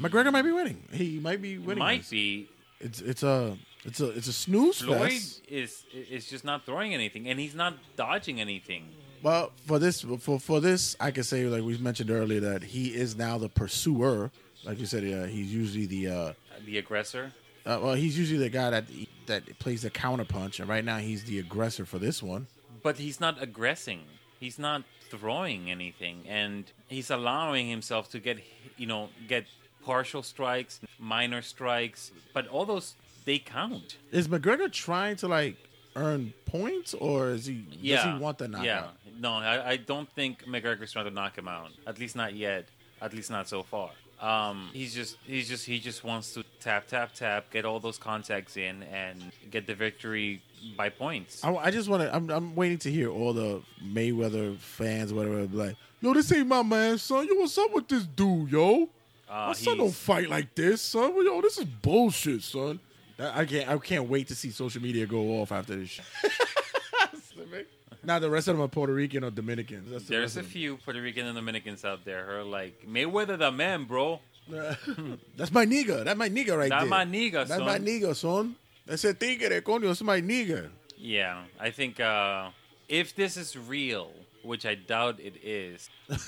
[0.00, 0.82] McGregor might be winning.
[0.92, 1.78] He might be winning.
[1.78, 2.10] Might this.
[2.10, 2.48] be.
[2.80, 5.42] It's it's a it's a it's a snooze Floyd fest.
[5.48, 8.88] is is just not throwing anything, and he's not dodging anything.
[9.22, 12.88] Well, for this for for this, I can say like we mentioned earlier that he
[12.94, 14.30] is now the pursuer.
[14.64, 16.32] Like you said, uh, he's usually the uh,
[16.64, 17.32] The aggressor.
[17.66, 18.84] uh, well, he's usually the guy that
[19.26, 22.46] that plays the counterpunch, and right now he's the aggressor for this one.
[22.82, 24.00] But he's not aggressing.
[24.40, 28.38] He's not throwing anything, and he's allowing himself to get,
[28.76, 29.44] you know, get
[29.84, 32.10] partial strikes, minor strikes.
[32.32, 33.96] But all those they count.
[34.12, 35.56] Is McGregor trying to like
[35.96, 37.96] earn points, or is he Yeah.
[37.96, 38.64] does he want the knockout?
[38.66, 38.86] Yeah.
[39.18, 41.70] No, I, I don't think McGregor's trying to knock him out.
[41.86, 42.66] At least not yet.
[43.00, 43.90] At least not so far.
[44.20, 47.98] Um, he's just he's just he just wants to tap tap tap, get all those
[47.98, 50.40] contacts in, and get the victory
[50.76, 51.44] by points.
[51.44, 52.14] I, I just want to.
[52.14, 56.46] I'm, I'm waiting to hear all the Mayweather fans, whatever, be like, "Yo, this ain't
[56.46, 57.26] my man, son.
[57.26, 58.88] Yo, what's up with this dude, yo?
[59.28, 61.12] Uh, my son don't fight like this, son.
[61.24, 62.78] Yo, this is bullshit, son.
[63.16, 63.68] That- I can't.
[63.68, 65.88] I can't wait to see social media go off after this.
[65.90, 66.04] shit.
[68.04, 69.90] now the rest of them are Puerto Rican or Dominicans.
[69.90, 72.44] That's the There's rest a of few Puerto Rican and Dominicans out there who are
[72.44, 74.20] like Mayweather the man, bro.
[74.48, 76.04] That's my nigga.
[76.04, 76.90] That's my nigga right That's there.
[76.90, 78.56] my nigga, That's my nigga, son.
[78.84, 79.86] That's a tigre, coño.
[79.86, 80.68] That's my nigga.
[80.98, 82.50] Yeah, I think uh,
[82.88, 84.10] if this is real,
[84.42, 85.88] which I doubt it is,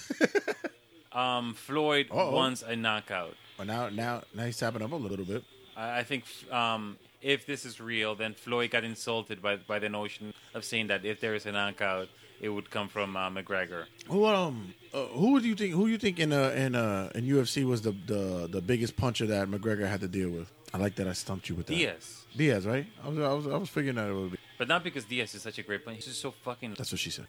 [1.16, 2.32] um, Floyd Uh-oh.
[2.32, 3.34] wants a knockout.
[3.56, 5.42] But now, now, now he's tapping up a little bit.
[5.76, 9.88] I, I think um, if this is real, then Floyd got insulted by by the
[9.88, 12.08] notion of saying that if there is a knockout,
[12.40, 13.84] it would come from uh, McGregor.
[14.08, 17.24] Who um uh, who do you think who you think in uh in uh in
[17.24, 20.52] UFC was the the the biggest puncher that McGregor had to deal with?
[20.74, 21.74] I like that I stumped you with that.
[21.74, 22.24] Diaz.
[22.36, 22.86] Diaz, right?
[23.02, 24.38] I was I was I was figuring that it would be.
[24.58, 25.96] But not because Diaz is such a great player.
[25.96, 26.74] He's just so fucking.
[26.76, 27.26] That's what she said.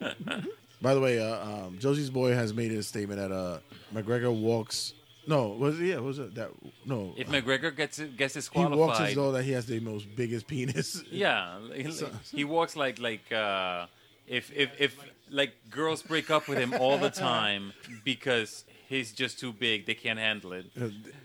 [0.82, 3.58] By the way, uh, um, Josie's boy has made a statement that uh
[3.94, 4.94] McGregor walks.
[5.26, 6.50] No, was it, yeah, was it that?
[6.86, 10.46] No, If McGregor gets gets he walks as though that he has the most biggest
[10.46, 11.02] penis.
[11.10, 13.86] Yeah, he, So- he walks like like uh,
[14.26, 14.96] if if if
[15.30, 17.72] like girls break up with him all the time
[18.04, 20.66] because he's just too big, they can't handle it.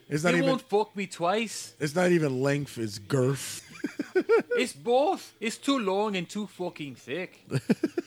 [0.10, 0.50] It's not he even.
[0.50, 1.74] won't fuck me twice.
[1.80, 2.78] It's not even length.
[2.78, 3.62] It's girth.
[4.58, 5.34] It's both.
[5.40, 7.46] It's too long and too fucking thick.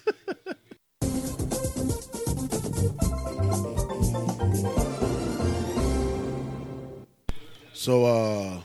[7.79, 8.61] So uh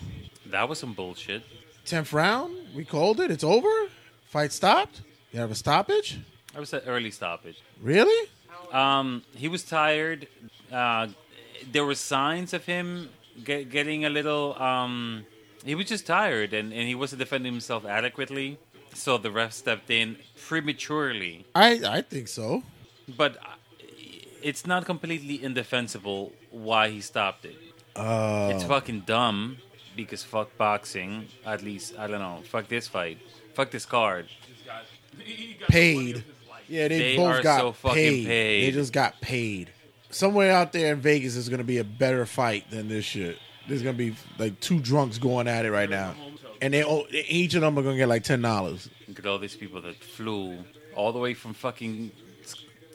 [0.47, 1.43] That was some bullshit.
[1.85, 3.29] tenth round, we called it.
[3.29, 3.73] It's over.
[4.33, 5.01] Fight stopped.
[5.31, 6.17] You have a stoppage.
[6.55, 7.57] I was at early stoppage.
[7.81, 8.29] Really?
[8.71, 10.27] Um, he was tired.
[10.71, 11.07] Uh,
[11.71, 13.09] there were signs of him
[13.43, 14.59] get, getting a little.
[14.61, 15.25] Um,
[15.63, 18.57] he was just tired, and, and he wasn't defending himself adequately.
[18.95, 21.45] So the ref stepped in prematurely.
[21.53, 22.63] I I think so.
[23.21, 23.45] But uh,
[24.41, 26.31] it's not completely indefensible
[26.67, 27.57] why he stopped it.
[27.95, 29.57] Uh, It's fucking dumb
[29.95, 31.27] because fuck boxing.
[31.45, 32.41] At least I don't know.
[32.49, 33.19] Fuck this fight.
[33.53, 34.27] Fuck this card.
[35.67, 36.23] paid.
[36.67, 38.25] Yeah, they, They both are got so fucking paid.
[38.25, 38.63] paid.
[38.65, 39.69] They just got paid.
[40.09, 43.37] Somewhere out there in Vegas is going to be a better fight than this shit.
[43.67, 46.13] There's going to be like two drunks going at it right now,
[46.61, 46.83] and they
[47.29, 48.89] each of them are going to get like ten dollars.
[49.07, 50.57] Look at all these people that flew
[50.95, 52.11] all the way from fucking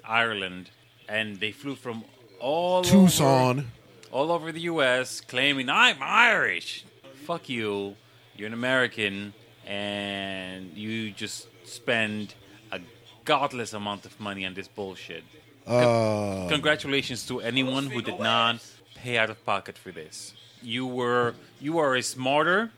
[0.05, 0.71] Ireland,
[1.09, 2.05] and they flew from
[2.41, 3.59] all Tucson.
[3.61, 3.69] over,
[4.11, 5.21] all over the U.S.
[5.21, 6.85] claiming I'm Irish.
[7.27, 7.97] Fuck you.
[8.37, 9.35] You're an American,
[9.67, 12.35] and you just spend
[12.73, 12.81] a
[13.25, 15.25] godless amount of money on this bullshit.
[15.67, 20.35] Uh, Congratulations to anyone who did not pay out of pocket for this.
[20.63, 22.71] You were you are a smarter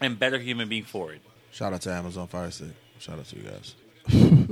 [0.00, 1.20] and better human being for it.
[1.52, 2.68] Shout out to Amazon Fire Stick.
[2.98, 3.74] Shout out to you guys.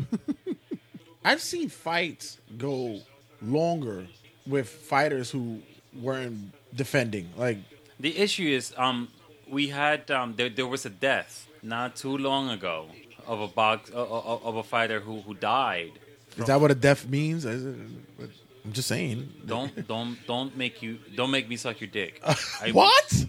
[1.24, 3.00] I've seen fights go
[3.42, 4.06] longer
[4.46, 5.60] with fighters who
[6.02, 7.28] weren't defending.
[7.36, 7.58] Like
[8.00, 9.08] The issue is, um,
[9.48, 12.86] we had um, there, there was a death not too long ago
[13.26, 14.10] of a box of,
[14.44, 15.92] of a fighter who who died.
[16.36, 17.44] Is that what a death means?
[17.44, 18.30] Is it-
[18.64, 19.32] I'm just saying.
[19.46, 22.20] Don't don't don't make you don't make me suck your dick.
[22.24, 23.26] I- what?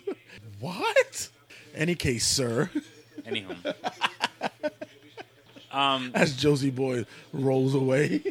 [0.59, 1.29] What?
[1.75, 2.71] Any case, sir.
[3.23, 3.53] Anyhow.
[5.71, 8.23] um, As Josie Boy rolls away.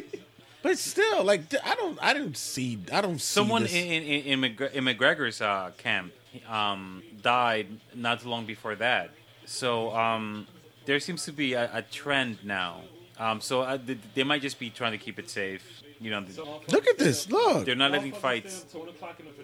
[0.67, 3.73] But still, like I don't, I didn't see, I don't see someone this.
[3.73, 6.11] in in, in, McGre- in McGregor's uh, camp
[6.49, 9.11] um, died not too long before that.
[9.45, 10.45] So um,
[10.85, 12.81] there seems to be a, a trend now.
[13.17, 15.63] Um, so uh, they, they might just be trying to keep it safe.
[16.01, 16.23] You know,
[16.69, 17.29] Look at this.
[17.31, 17.65] Look.
[17.65, 18.65] they're not letting fights.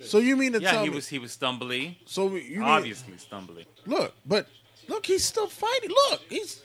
[0.01, 0.95] So you mean to yeah, tell he me?
[0.95, 1.95] was he was stumbly.
[2.05, 3.65] So you mean- obviously stumbly.
[3.85, 4.47] Look, but
[4.89, 5.89] look, he's still fighting.
[5.89, 6.61] Look, he's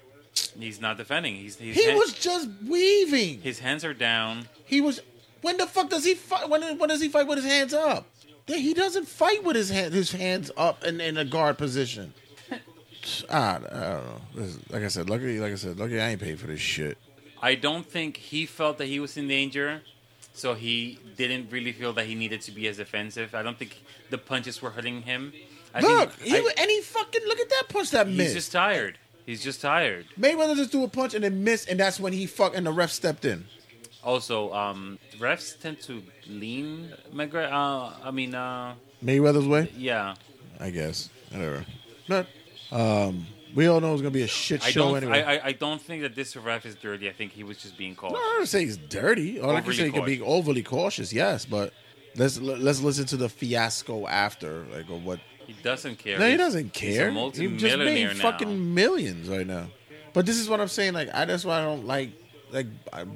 [0.58, 1.34] He's not defending.
[1.36, 3.40] He's, he's he was just weaving.
[3.42, 4.48] His hands are down.
[4.64, 5.00] He was.
[5.40, 6.48] When the fuck does he fight?
[6.48, 8.06] When when does he fight with his hands up?
[8.46, 12.14] He doesn't fight with his hand, his hands up and in a guard position.
[13.30, 14.42] Ah, I don't know.
[14.42, 16.98] Is- like I said, luckily, like I said, luckily I ain't paid for this shit.
[17.40, 19.82] I don't think he felt that he was in danger,
[20.34, 23.34] so he didn't really feel that he needed to be as offensive.
[23.34, 23.80] I don't think
[24.10, 25.32] the punches were hurting him.
[25.74, 28.34] I look, think, he, I- and he fucking look at that punch that he's missed.
[28.34, 28.98] just tired.
[29.28, 30.06] He's just tired.
[30.18, 32.72] Mayweather just threw a punch and then missed, and that's when he fuck and the
[32.72, 33.44] ref stepped in.
[34.02, 37.52] Also, um, refs tend to lean McGregor.
[37.52, 38.72] Uh, I mean, uh,
[39.04, 40.14] Mayweather's way, yeah.
[40.58, 41.10] I guess.
[41.30, 41.66] Whatever.
[42.08, 42.26] But
[42.72, 44.96] um, we all know it's gonna be a shit I show don't.
[45.02, 45.22] anyway.
[45.22, 47.10] I, I, I don't think that this ref is dirty.
[47.10, 48.14] I think he was just being cautious.
[48.14, 49.40] No, I don't say he's dirty.
[49.40, 51.12] All I can Overly say he can be overly cautious.
[51.12, 51.74] Yes, but
[52.16, 55.20] let's let's listen to the fiasco after, like or what.
[55.48, 56.18] He doesn't care.
[56.18, 56.90] No, he He's- doesn't care.
[56.90, 58.22] he's a He just multi-millionaire made now.
[58.30, 59.66] fucking millions right now.
[60.12, 60.92] But this is what I'm saying.
[60.92, 62.10] Like, I that's why I don't like
[62.52, 62.66] like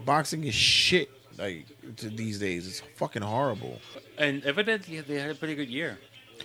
[0.05, 1.09] boxing is shit.
[1.39, 1.67] Like
[1.99, 3.81] to these days, it's fucking horrible.
[4.19, 5.99] And evidently, they had a pretty good year.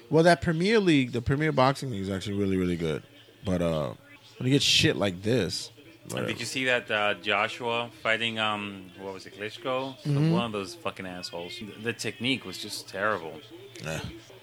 [0.10, 3.04] Well, that Premier League, the Premier Boxing League, is actually really really good.
[3.46, 3.94] But uh,
[4.38, 5.72] when you get shit like this,
[6.16, 6.26] And.
[6.28, 9.96] Did you see that uh, Joshua fighting um what was it Klitschko?
[10.06, 10.32] Mhm.
[10.32, 11.54] One of those fucking assholes.
[11.84, 13.34] The technique was just terrible.
[13.84, 14.00] Yeah.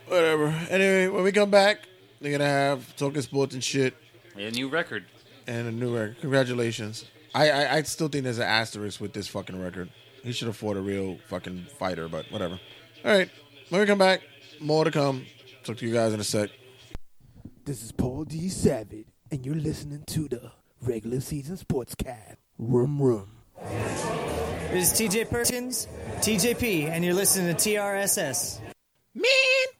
[0.09, 0.47] Whatever.
[0.71, 1.81] Anyway, when we come back,
[2.21, 3.95] they're gonna have talking sports and shit.
[4.37, 5.05] A new record.
[5.47, 6.21] and a new record.
[6.21, 7.05] Congratulations.
[7.35, 9.91] I, I I still think there's an asterisk with this fucking record.
[10.23, 12.59] He should afford a real fucking fighter, but whatever.
[13.05, 13.29] All right,
[13.69, 14.23] when we come back,
[14.61, 15.27] more to come.
[15.65, 16.51] Talk to you guys in a sec.
[17.65, 18.49] This is Paul D.
[18.49, 20.53] Savage, and you're listening to the
[20.83, 22.37] regular season Sports sportscast.
[22.59, 23.31] Room, room.
[24.71, 25.89] This is TJ Perkins,
[26.19, 28.61] TJP, and you're listening to TRSS.
[29.15, 29.25] Man,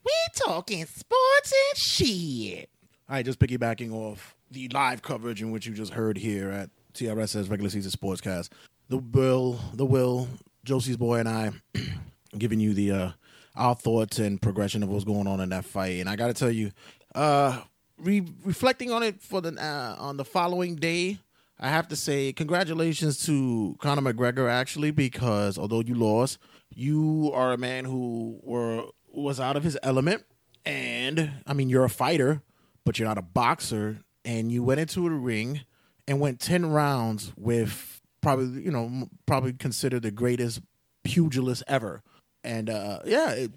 [0.05, 2.71] we talking sports and shit.
[3.09, 6.71] All right, just piggybacking off the live coverage in which you just heard here at
[6.95, 8.51] TRS's regular season sportscast.
[8.89, 10.29] The Will, the Will,
[10.65, 11.51] Josie's boy, and I
[12.39, 13.11] giving you the uh,
[13.57, 15.99] our thoughts and progression of what's going on in that fight.
[16.01, 16.71] And I got to tell you,
[17.17, 17.61] uh,
[17.99, 21.19] re- reflecting on it for the uh, on the following day,
[21.59, 26.39] I have to say congratulations to Conor McGregor actually because although you lost,
[26.73, 28.85] you are a man who were
[29.15, 30.25] was out of his element,
[30.65, 32.43] and I mean you're a fighter,
[32.85, 35.63] but you're not a boxer, and you went into the ring
[36.07, 40.61] and went ten rounds with probably you know probably considered the greatest
[41.03, 42.03] pugilist ever,
[42.43, 43.53] and uh, yeah, it,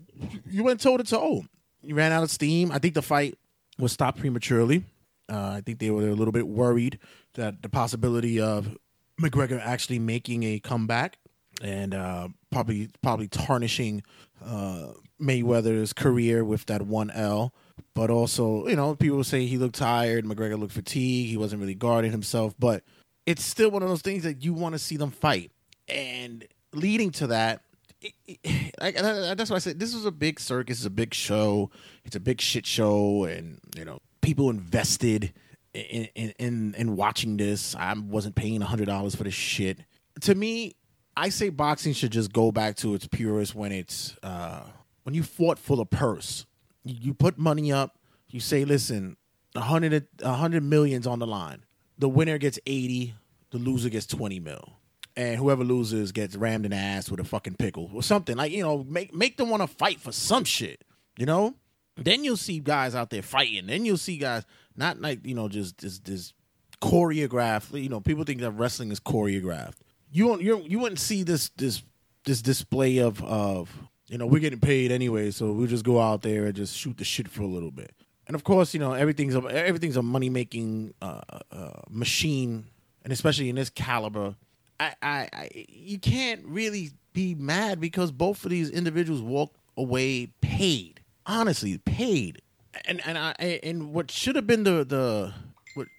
[0.50, 1.46] you went toe to toe.
[1.82, 2.72] You ran out of steam.
[2.72, 3.38] I think the fight
[3.78, 4.84] was stopped prematurely.
[5.30, 7.00] Uh, I think they were a little bit worried
[7.34, 8.78] that the possibility of
[9.22, 11.18] McGregor actually making a comeback
[11.62, 14.04] and uh, probably probably tarnishing
[14.46, 14.92] uh,
[15.22, 17.54] Mayweather's career with that one L.
[17.94, 20.26] But also, you know, people say he looked tired.
[20.26, 21.30] McGregor looked fatigued.
[21.30, 22.54] He wasn't really guarding himself.
[22.60, 22.84] But
[23.26, 25.52] it's still one of those things that you want to see them fight.
[25.88, 27.62] And leading to that,
[28.02, 30.78] it- it- like, uh, that's why I said this was a big circus.
[30.78, 31.72] It's a big show.
[32.06, 35.34] It's a big shit show, and you know people invested
[35.74, 37.76] in in in, in watching this.
[37.76, 39.80] I wasn't paying hundred dollars for this shit.
[40.22, 40.76] To me,
[41.16, 44.62] I say boxing should just go back to its purest when it's uh,
[45.08, 46.46] when you fought for the purse.
[46.84, 47.98] You, put money up.
[48.28, 49.16] You say, listen,
[49.56, 51.64] a hundred a hundred millions on the line.
[51.98, 53.14] The winner gets eighty.
[53.52, 54.74] The loser gets twenty mil
[55.16, 58.52] and whoever loses gets rammed in the ass with a fucking pickle or something like
[58.52, 60.84] you know make make them want to fight for some shit
[61.18, 61.56] you know
[61.96, 64.44] then you'll see guys out there fighting then you'll see guys
[64.76, 66.34] not like you know just this this
[66.82, 69.78] choreographed you know people think that wrestling is choreographed
[70.12, 71.82] you won't you you wouldn't see this this
[72.26, 73.72] this display of of
[74.10, 76.98] you know we're getting paid anyway so we'll just go out there and just shoot
[76.98, 77.94] the shit for a little bit
[78.28, 82.66] and of course you know everything's a, everything's a money making uh, uh, machine
[83.04, 84.36] and especially in this caliber
[84.80, 90.28] I, I, I you can't really be mad because both of these individuals walked away
[90.42, 91.02] paid.
[91.26, 92.42] Honestly, paid.
[92.86, 93.34] And and I
[93.64, 95.34] and what should have been the the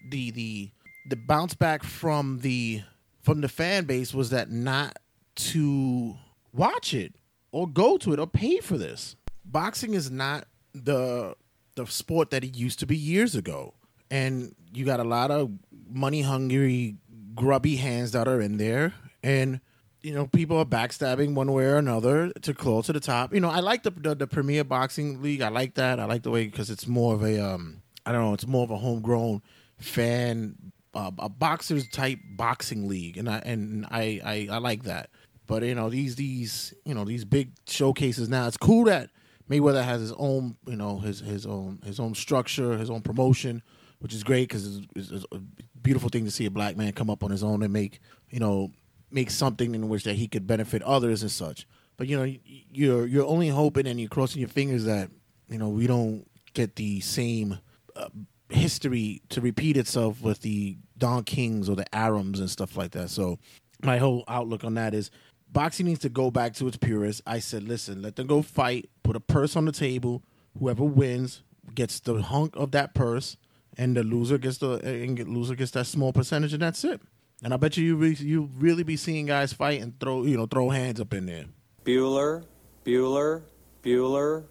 [0.09, 0.71] the the
[1.09, 2.83] the bounce back from the
[3.21, 4.97] from the fan base was that not
[5.35, 6.15] to
[6.53, 7.15] watch it
[7.51, 9.15] or go to it or pay for this.
[9.45, 11.35] Boxing is not the
[11.75, 13.73] the sport that it used to be years ago.
[14.11, 15.51] And you got a lot of
[15.89, 16.97] money hungry,
[17.35, 18.93] grubby hands that are in there,
[19.23, 19.61] and
[20.01, 23.33] you know people are backstabbing one way or another to close to the top.
[23.33, 25.41] You know, I like the the, the Premier Boxing League.
[25.41, 25.99] I like that.
[25.99, 28.63] I like the way because it's more of a um, I don't know, it's more
[28.63, 29.43] of a homegrown
[29.77, 30.55] fan,
[30.95, 35.11] uh, a boxers type boxing league, and I and I, I I like that.
[35.49, 38.45] But you know these these you know these big showcases now.
[38.45, 39.09] It's cool that
[39.49, 43.63] Mayweather has his own you know his his own his own structure, his own promotion,
[43.97, 45.39] which is great because it's, it's, a
[45.81, 48.39] beautiful thing to see a black man come up on his own and make you
[48.39, 48.71] know
[49.09, 51.67] make something in which that he could benefit others and such.
[51.97, 52.31] But you know
[52.71, 55.09] you're you're only hoping and you're crossing your fingers that
[55.49, 57.57] you know we don't get the same
[57.95, 58.09] uh,
[58.49, 63.09] history to repeat itself with the Don Kings or the Arums and stuff like that.
[63.09, 63.39] So
[63.81, 65.09] my whole outlook on that is
[65.51, 67.21] boxing needs to go back to its purest.
[67.25, 70.23] I said, listen, let them go fight, put a purse on the table.
[70.57, 71.43] Whoever wins
[71.75, 73.37] gets the hunk of that purse,
[73.77, 77.01] and the loser gets the and loser gets that small percentage, and that's it.
[77.43, 80.37] And I bet you you re, you really be seeing guys fight and throw you
[80.37, 81.45] know throw hands up in there.
[81.85, 82.43] Bueller,
[82.85, 83.43] Bueller,
[83.83, 84.45] Bueller.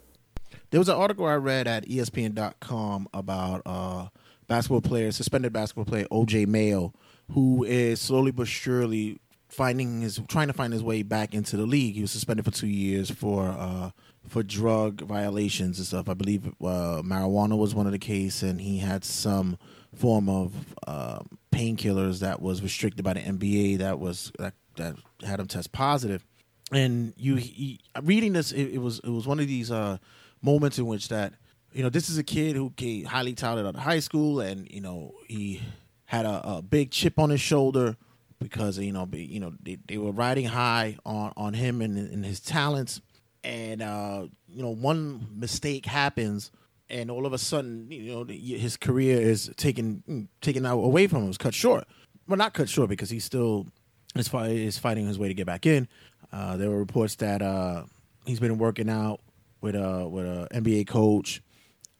[0.70, 4.09] There was an article I read at ESPN.com about uh,
[4.46, 6.94] basketball player, suspended basketball player OJ Mayo,
[7.32, 9.18] who is slowly but surely
[9.49, 11.94] finding his trying to find his way back into the league.
[11.94, 13.90] He was suspended for two years for uh,
[14.28, 16.09] for drug violations and stuff.
[16.09, 19.59] I believe uh, marijuana was one of the case, and he had some
[19.94, 20.53] form of
[20.86, 21.20] uh,
[21.51, 26.24] painkillers that was restricted by the NBA that was that, that had him test positive.
[26.70, 29.96] And you he, reading this, it, it was it was one of these uh,
[30.42, 31.32] moments in which that
[31.72, 34.70] you know this is a kid who came highly touted out of high school, and
[34.70, 35.62] you know he
[36.05, 37.96] had a, a big chip on his shoulder
[38.41, 42.24] because you know you know they, they were riding high on on him and, and
[42.24, 43.01] his talents,
[43.45, 46.51] and uh, you know one mistake happens.
[46.91, 51.24] And all of a sudden, you know, his career is taken taken out away from
[51.24, 51.28] him.
[51.28, 51.86] It's cut short.
[52.26, 53.66] Well, not cut short because he's still
[54.14, 55.86] is, fi- is fighting his way to get back in.
[56.32, 57.84] Uh, there were reports that uh,
[58.24, 59.20] he's been working out
[59.61, 61.43] with a with a NBA coach,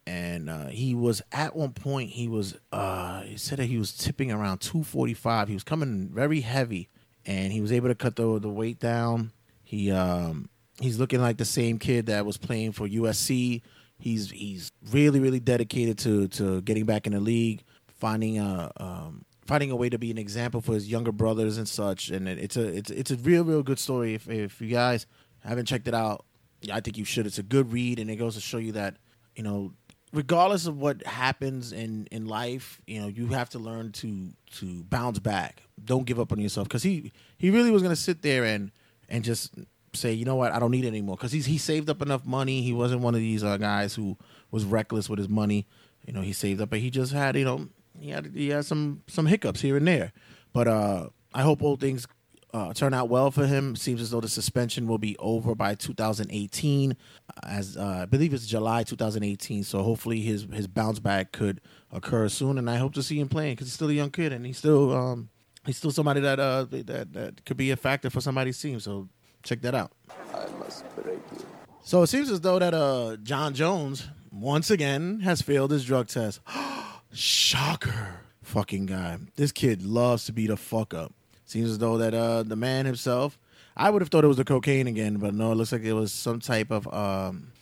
[0.09, 3.93] and uh, he was at one point he was uh, he said that he was
[3.93, 5.49] tipping around two forty five.
[5.49, 6.89] He was coming very heavy,
[7.27, 9.33] and he was able to cut the the weight down.
[9.65, 10.49] He um,
[10.81, 13.61] he's looking like the same kid that was playing for USC.
[13.99, 17.63] He's he's really really dedicated to to getting back in the league,
[17.99, 21.69] finding a um, finding a way to be an example for his younger brothers and
[21.69, 22.09] such.
[22.09, 24.15] And it, it's a it's it's a real real good story.
[24.15, 25.07] If if you guys
[25.41, 26.25] haven't checked it out,
[26.73, 27.27] I think you should.
[27.27, 28.97] It's a good read, and it goes to show you that
[29.39, 29.73] you know,
[30.13, 34.83] regardless of what happens in in life, you know, you have to learn to to
[34.85, 35.63] bounce back.
[35.85, 38.71] Don't give up on yourself because he he really was gonna sit there and
[39.09, 39.55] and just
[39.95, 42.25] say, you know what, I don't need it anymore because he's he saved up enough
[42.25, 42.63] money.
[42.63, 44.17] He wasn't one of these uh, guys who
[44.51, 45.67] was reckless with his money.
[46.07, 48.65] You know, he saved up, but he just had you know he had he had
[48.65, 50.13] some some hiccups here and there.
[50.53, 52.07] But uh, I hope all things
[52.53, 53.76] uh, turn out well for him.
[53.76, 56.96] Seems as though the suspension will be over by 2018,
[57.42, 59.64] as uh, I believe it's July 2018.
[59.64, 61.61] So hopefully his his bounce back could
[61.92, 64.32] occur soon, and I hope to see him playing because he's still a young kid
[64.32, 65.28] and he's still um,
[65.66, 68.80] he's still somebody that uh that that could be a factor for somebody's team.
[68.80, 69.09] So
[69.42, 69.92] check that out.
[70.34, 71.44] I must break you.
[71.82, 76.09] So it seems as though that uh Jon Jones once again has failed his drug
[76.09, 76.40] test.
[77.12, 78.20] Shocker.
[78.42, 79.18] Fucking guy.
[79.36, 81.12] This kid loves to beat a fuck up.
[81.49, 83.38] Seems as though that uh the man himself
[83.76, 85.92] I would have thought it was the cocaine again, but no, it looks like it
[85.92, 87.53] was some type of um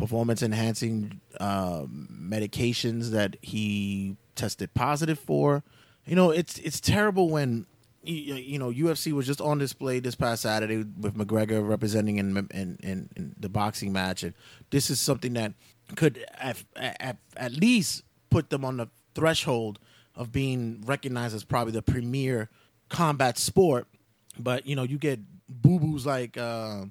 [0.00, 5.62] performance enhancing uh, medications that he tested positive for.
[6.06, 7.66] You know, it's it's terrible when
[8.02, 12.78] you, know UFC was just on display this past Saturday with McGregor representing in in,
[12.82, 14.34] in, in the boxing match, and
[14.70, 15.52] this is something that
[15.94, 19.78] could at, at, at least put them on the threshold
[20.16, 22.48] of being recognized as probably the premier
[22.90, 23.86] combat sport.
[24.38, 26.84] But you know, you get boo boos like uh,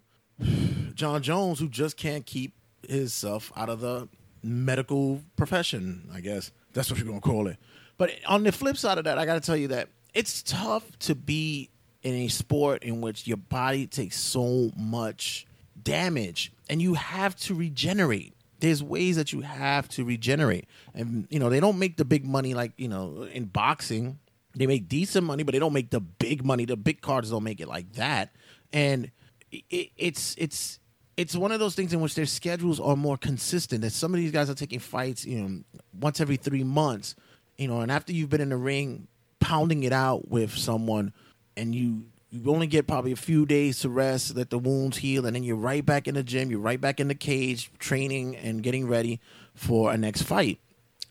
[0.96, 2.56] Jon Jones who just can't keep
[2.88, 4.08] himself out of the
[4.42, 6.10] medical profession.
[6.12, 7.58] I guess that's what you're gonna call it.
[8.00, 10.90] But on the flip side of that, I got to tell you that it's tough
[11.00, 11.70] to be
[12.02, 15.46] in a sport in which your body takes so much
[15.84, 18.34] damage and you have to regenerate.
[18.62, 20.66] There's ways that you have to regenerate.
[20.94, 24.20] And, you know, they don't make the big money like, you know, in boxing.
[24.60, 26.66] They make decent money, but they don't make the big money.
[26.66, 28.36] The big cards don't make it like that.
[28.74, 29.10] And
[29.52, 30.80] it, it's, it's,
[31.16, 33.84] it's one of those things in which their schedules are more consistent.
[33.84, 35.64] That some of these guys are taking fights, you know,
[35.98, 37.16] once every three months,
[37.58, 39.08] you know, and after you've been in the ring
[39.40, 41.14] pounding it out with someone,
[41.56, 45.26] and you you only get probably a few days to rest, let the wounds heal,
[45.26, 46.52] and then you're right back in the gym.
[46.52, 49.22] You're right back in the cage, training and getting ready
[49.56, 50.60] for a next fight.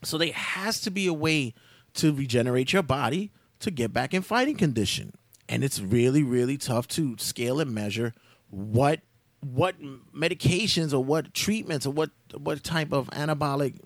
[0.03, 1.55] So there has to be a way
[1.95, 5.13] to regenerate your body to get back in fighting condition.
[5.47, 8.13] And it's really, really tough to scale and measure
[8.49, 9.01] what
[9.41, 9.75] what
[10.13, 13.79] medications or what treatments or what what type of anabolic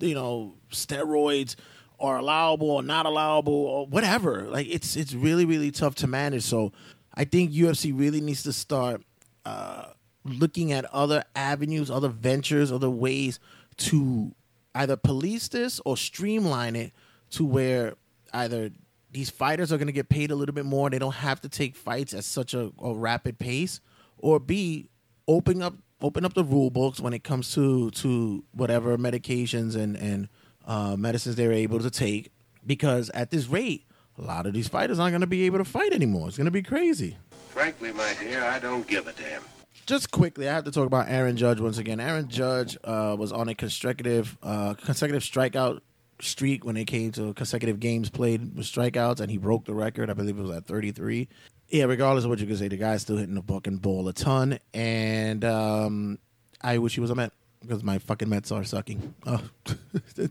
[0.00, 1.54] you know steroids
[2.00, 4.42] are allowable or not allowable or whatever.
[4.42, 6.42] Like it's it's really really tough to manage.
[6.42, 6.72] So
[7.14, 9.02] I think UFC really needs to start
[9.44, 9.86] uh,
[10.24, 13.38] looking at other avenues, other ventures, other ways
[13.78, 14.34] to
[14.74, 16.92] either police this or streamline it
[17.30, 17.94] to where
[18.32, 18.70] either
[19.16, 20.90] these fighters are going to get paid a little bit more.
[20.90, 23.80] They don't have to take fights at such a, a rapid pace,
[24.18, 24.90] or B,
[25.26, 29.96] open up open up the rule books when it comes to to whatever medications and
[29.96, 30.28] and
[30.66, 32.30] uh, medicines they're able to take.
[32.66, 33.86] Because at this rate,
[34.18, 36.28] a lot of these fighters aren't going to be able to fight anymore.
[36.28, 37.16] It's going to be crazy.
[37.48, 39.40] Frankly, my dear, I don't give a damn.
[39.86, 42.00] Just quickly, I have to talk about Aaron Judge once again.
[42.00, 45.80] Aaron Judge uh, was on a consecutive uh, consecutive strikeout
[46.20, 50.10] streak when it came to consecutive games played with strikeouts, and he broke the record.
[50.10, 51.28] I believe it was at 33.
[51.68, 54.12] Yeah, regardless of what you can say, the guy's still hitting the fucking ball a
[54.12, 56.18] ton, and um,
[56.60, 59.14] I wish he was a Met because my fucking Mets are sucking.
[59.26, 59.42] Oh,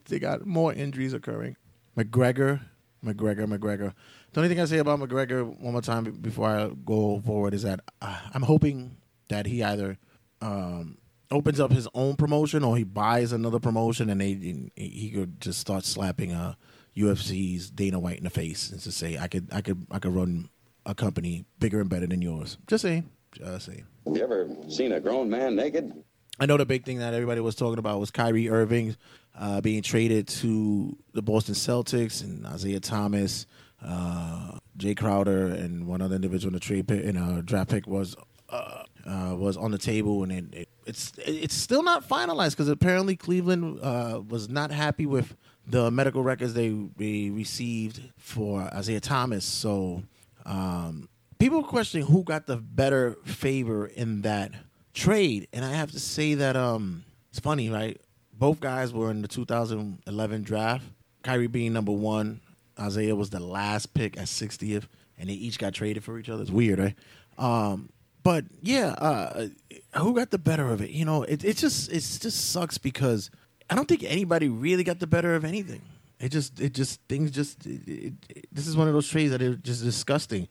[0.08, 1.58] they got more injuries occurring.
[1.98, 2.62] McGregor,
[3.04, 3.94] McGregor, McGregor.
[4.32, 7.64] The only thing I say about McGregor one more time before I go forward is
[7.64, 9.98] that uh, I'm hoping that he either
[10.42, 10.98] um,
[11.32, 15.40] opens up his own promotion or he buys another promotion and they and he could
[15.42, 16.56] just start slapping uh,
[16.96, 20.14] UFC's Dana White in the face and just say I could I could I could
[20.14, 20.50] run
[20.86, 22.58] a company bigger and better than yours.
[22.68, 23.86] Just saying, just saying.
[24.06, 25.94] Have you ever seen a grown man naked?
[26.40, 28.96] I know the big thing that everybody was talking about was Kyrie Irving
[29.38, 33.46] uh, being traded to the Boston Celtics and Isaiah Thomas,
[33.82, 37.88] uh, Jae Crowder, and one other individual in the trade pick, in a draft pick
[37.88, 38.16] was
[38.50, 42.70] uh, uh, was on the table, and it, it, it's it's still not finalized because
[42.70, 45.36] apparently Cleveland uh, was not happy with
[45.68, 49.46] the medical records they, received for Isaiah Thomas.
[49.46, 50.04] So
[50.46, 54.52] um, people are questioning who got the better favor in that
[54.94, 58.00] trade, and I have to say that um, it's funny, right?
[58.34, 60.86] Both guys were in the 2011 draft.
[61.24, 62.42] Kyrie being number one,
[62.80, 64.84] Isaiah was the last pick at 60th,
[65.18, 66.42] and they each got traded for each other.
[66.42, 66.96] It's weird, right?
[67.38, 67.90] Um,
[68.26, 69.50] but yeah, uh,
[69.98, 70.90] who got the better of it?
[70.90, 73.30] You know, it it just it just sucks because
[73.70, 75.84] I don't think anybody really got the better of anything.
[76.20, 79.30] It just it just things just it, it, it, this is one of those trades
[79.30, 80.48] that are just disgusting.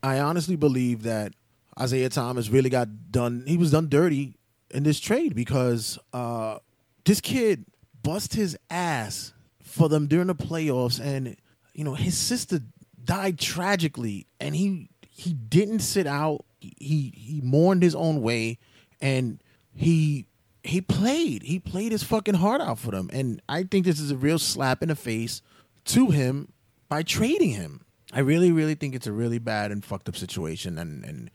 [0.00, 1.32] I honestly believe that
[1.76, 3.42] Isaiah Thomas really got done.
[3.48, 4.36] He was done dirty
[4.70, 6.58] in this trade because uh,
[7.04, 7.64] this kid
[8.04, 11.36] bust his ass for them during the playoffs, and
[11.74, 12.60] you know his sister
[13.02, 16.44] died tragically, and he he didn't sit out.
[16.78, 18.58] He he mourned his own way,
[19.00, 19.42] and
[19.74, 20.26] he
[20.62, 21.42] he played.
[21.42, 24.38] He played his fucking heart out for them, and I think this is a real
[24.38, 25.42] slap in the face
[25.86, 26.52] to him
[26.88, 27.82] by trading him.
[28.12, 31.30] I really, really think it's a really bad and fucked up situation, and and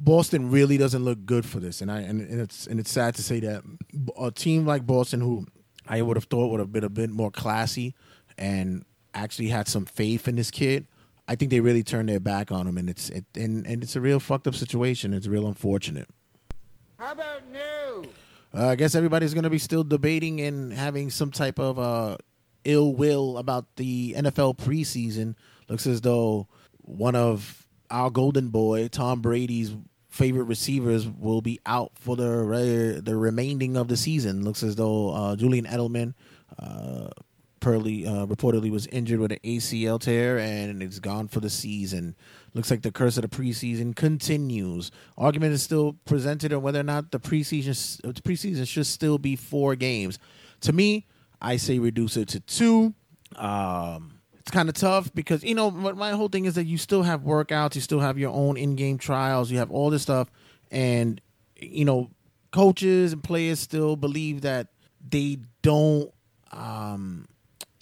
[0.00, 1.80] Boston really doesn't look good for this.
[1.80, 3.62] And I and, and it's and it's sad to say that
[4.18, 5.46] a team like Boston, who
[5.86, 7.94] I would have thought would have been a bit more classy
[8.36, 8.84] and
[9.14, 10.86] actually had some faith in this kid,
[11.32, 13.96] I think they really turned their back on him, and it's it, and and it's
[13.96, 15.14] a real fucked up situation.
[15.14, 16.06] It's real unfortunate.
[16.98, 18.10] How about new?
[18.54, 22.18] Uh, I guess everybody's going to be still debating and having some type of uh,
[22.66, 25.34] ill will about the NFL preseason.
[25.70, 26.48] Looks as though
[26.82, 29.74] one of our golden boy, Tom Brady's
[30.10, 34.44] favorite receivers, will be out for the re- the remaining of the season.
[34.44, 36.12] Looks as though uh, Julian Edelman,
[37.62, 42.16] Pearly, uh, reportedly was injured with an ACL tear and it's gone for the season.
[42.54, 44.90] Looks like the curse of the preseason continues.
[45.16, 49.36] Argument is still presented on whether or not the preseason the preseason should still be
[49.36, 50.18] four games.
[50.62, 51.06] To me,
[51.40, 52.94] I say reduce it to two.
[53.36, 57.04] Um, it's kind of tough because you know my whole thing is that you still
[57.04, 60.28] have workouts, you still have your own in-game trials, you have all this stuff,
[60.72, 61.20] and
[61.56, 62.10] you know
[62.50, 64.66] coaches and players still believe that
[65.08, 66.12] they don't
[66.50, 67.26] um,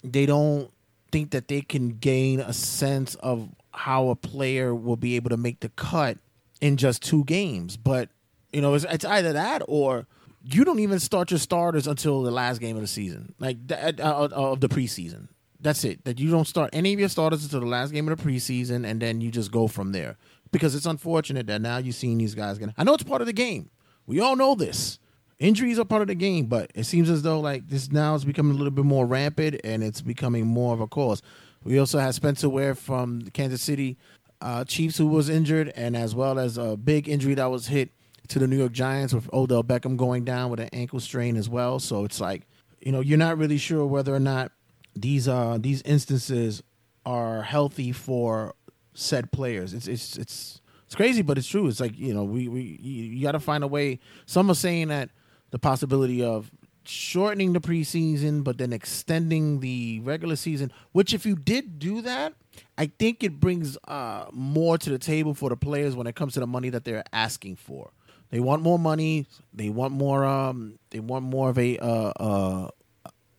[0.03, 0.71] they don't
[1.11, 5.37] think that they can gain a sense of how a player will be able to
[5.37, 6.17] make the cut
[6.61, 7.77] in just two games.
[7.77, 8.09] But
[8.51, 10.07] you know, it's, it's either that or
[10.43, 13.99] you don't even start your starters until the last game of the season, like that,
[13.99, 15.27] uh, of the preseason.
[15.59, 16.03] That's it.
[16.05, 18.85] That you don't start any of your starters until the last game of the preseason,
[18.85, 20.17] and then you just go from there.
[20.51, 22.57] Because it's unfortunate that now you're seeing these guys.
[22.57, 23.69] Gonna, I know it's part of the game.
[24.07, 24.99] We all know this.
[25.41, 28.23] Injuries are part of the game, but it seems as though like this now is
[28.23, 31.23] becoming a little bit more rampant, and it's becoming more of a cause.
[31.63, 33.97] We also had Spencer Ware from Kansas City
[34.39, 37.89] uh, Chiefs who was injured, and as well as a big injury that was hit
[38.27, 41.49] to the New York Giants with Odell Beckham going down with an ankle strain as
[41.49, 41.79] well.
[41.79, 42.43] So it's like
[42.79, 44.51] you know you're not really sure whether or not
[44.95, 46.61] these uh these instances
[47.03, 48.53] are healthy for
[48.93, 49.73] said players.
[49.73, 51.65] It's it's it's it's crazy, but it's true.
[51.65, 53.99] It's like you know we we you, you got to find a way.
[54.27, 55.09] Some are saying that
[55.51, 56.51] the possibility of
[56.83, 60.71] shortening the preseason, but then extending the regular season.
[60.91, 62.33] Which, if you did do that,
[62.77, 66.33] I think it brings uh, more to the table for the players when it comes
[66.33, 67.91] to the money that they're asking for.
[68.29, 69.27] They want more money.
[69.53, 70.25] They want more.
[70.25, 72.69] Um, they want more of a uh, uh,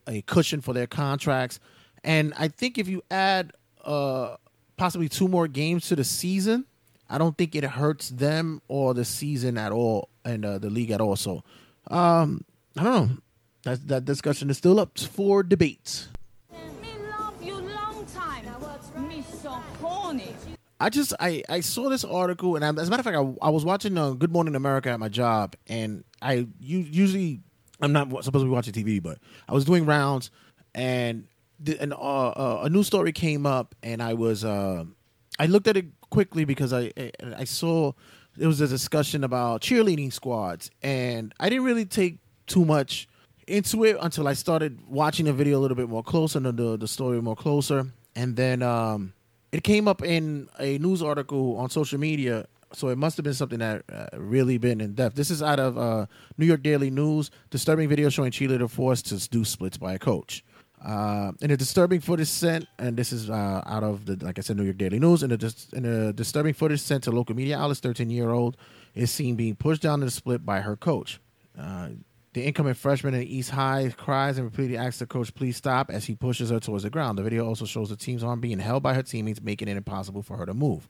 [0.07, 1.59] a cushion for their contracts.
[2.05, 3.53] And I think if you add
[3.85, 4.37] uh,
[4.77, 6.67] possibly two more games to the season,
[7.09, 10.91] I don't think it hurts them or the season at all and uh, the league
[10.91, 11.17] at all.
[11.17, 11.43] So
[11.89, 12.45] um,
[12.77, 13.17] I don't know.
[13.65, 16.09] That that discussion is still up for debate.
[20.81, 23.47] I just I, I saw this article and I, as a matter of fact I,
[23.47, 27.41] I was watching uh, Good Morning America at my job and I u- usually
[27.81, 29.19] I'm not supposed to be watching TV but
[29.49, 30.33] I was doing rounds
[30.75, 31.29] and
[31.61, 34.83] the, an, uh, uh, a new story came up and I was uh,
[35.39, 37.93] I looked at it quickly because I, I I saw
[38.37, 43.09] there was a discussion about cheerleading squads and I didn't really take too much
[43.47, 46.77] into it until I started watching the video a little bit more closer and the
[46.77, 47.87] the story more closer.
[48.15, 49.13] And then um
[49.51, 53.35] it came up in a news article on social media so it must have been
[53.35, 55.15] something that uh, really been in depth.
[55.15, 56.07] This is out of uh,
[56.39, 60.43] new york daily news disturbing video showing cheerleader forced to do splits by a coach
[60.85, 64.43] uh, in a disturbing footage sent and this is uh, out of the like i
[64.43, 67.35] said new york daily news in a, dis- in a disturbing footage sent to local
[67.37, 68.57] media outlets 13 year old
[68.95, 71.21] is seen being pushed down to the split by her coach
[71.59, 71.89] uh,
[72.33, 76.07] the incoming freshman in East High cries and repeatedly asks the coach, please stop, as
[76.07, 77.19] he pushes her towards the ground.
[77.19, 80.23] The video also shows the team's arm being held by her teammates, making it impossible
[80.23, 80.89] for her to move.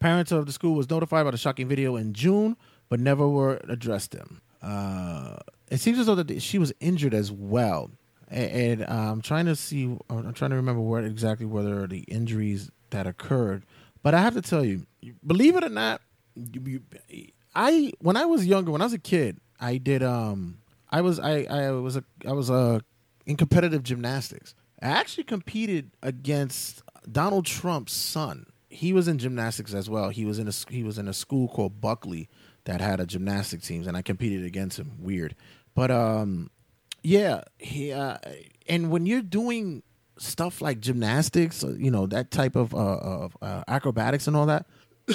[0.00, 2.56] Parents of the school was notified about the shocking video in June,
[2.88, 4.40] but never were addressed them.
[4.60, 5.36] Uh,
[5.68, 7.90] it seems as though that she was injured as well.
[8.28, 12.00] And, and uh, I'm trying to see, I'm trying to remember where exactly whether the
[12.00, 13.64] injuries that occurred.
[14.02, 14.86] But I have to tell you,
[15.26, 16.00] believe it or not,
[16.34, 20.58] you, you, I when I was younger, when I was a kid, I did um
[20.90, 22.80] I was I I was a I was uh
[23.26, 24.54] in competitive gymnastics.
[24.80, 28.46] I actually competed against Donald Trump's son.
[28.70, 30.10] He was in gymnastics as well.
[30.10, 32.28] He was in a he was in a school called Buckley
[32.64, 34.92] that had a gymnastic teams and I competed against him.
[34.98, 35.34] Weird.
[35.74, 36.50] But um
[37.08, 38.18] yeah, he uh,
[38.68, 39.82] and when you're doing
[40.18, 42.78] stuff like gymnastics, uh, you know, that type of uh,
[43.24, 44.66] of uh, acrobatics and all that,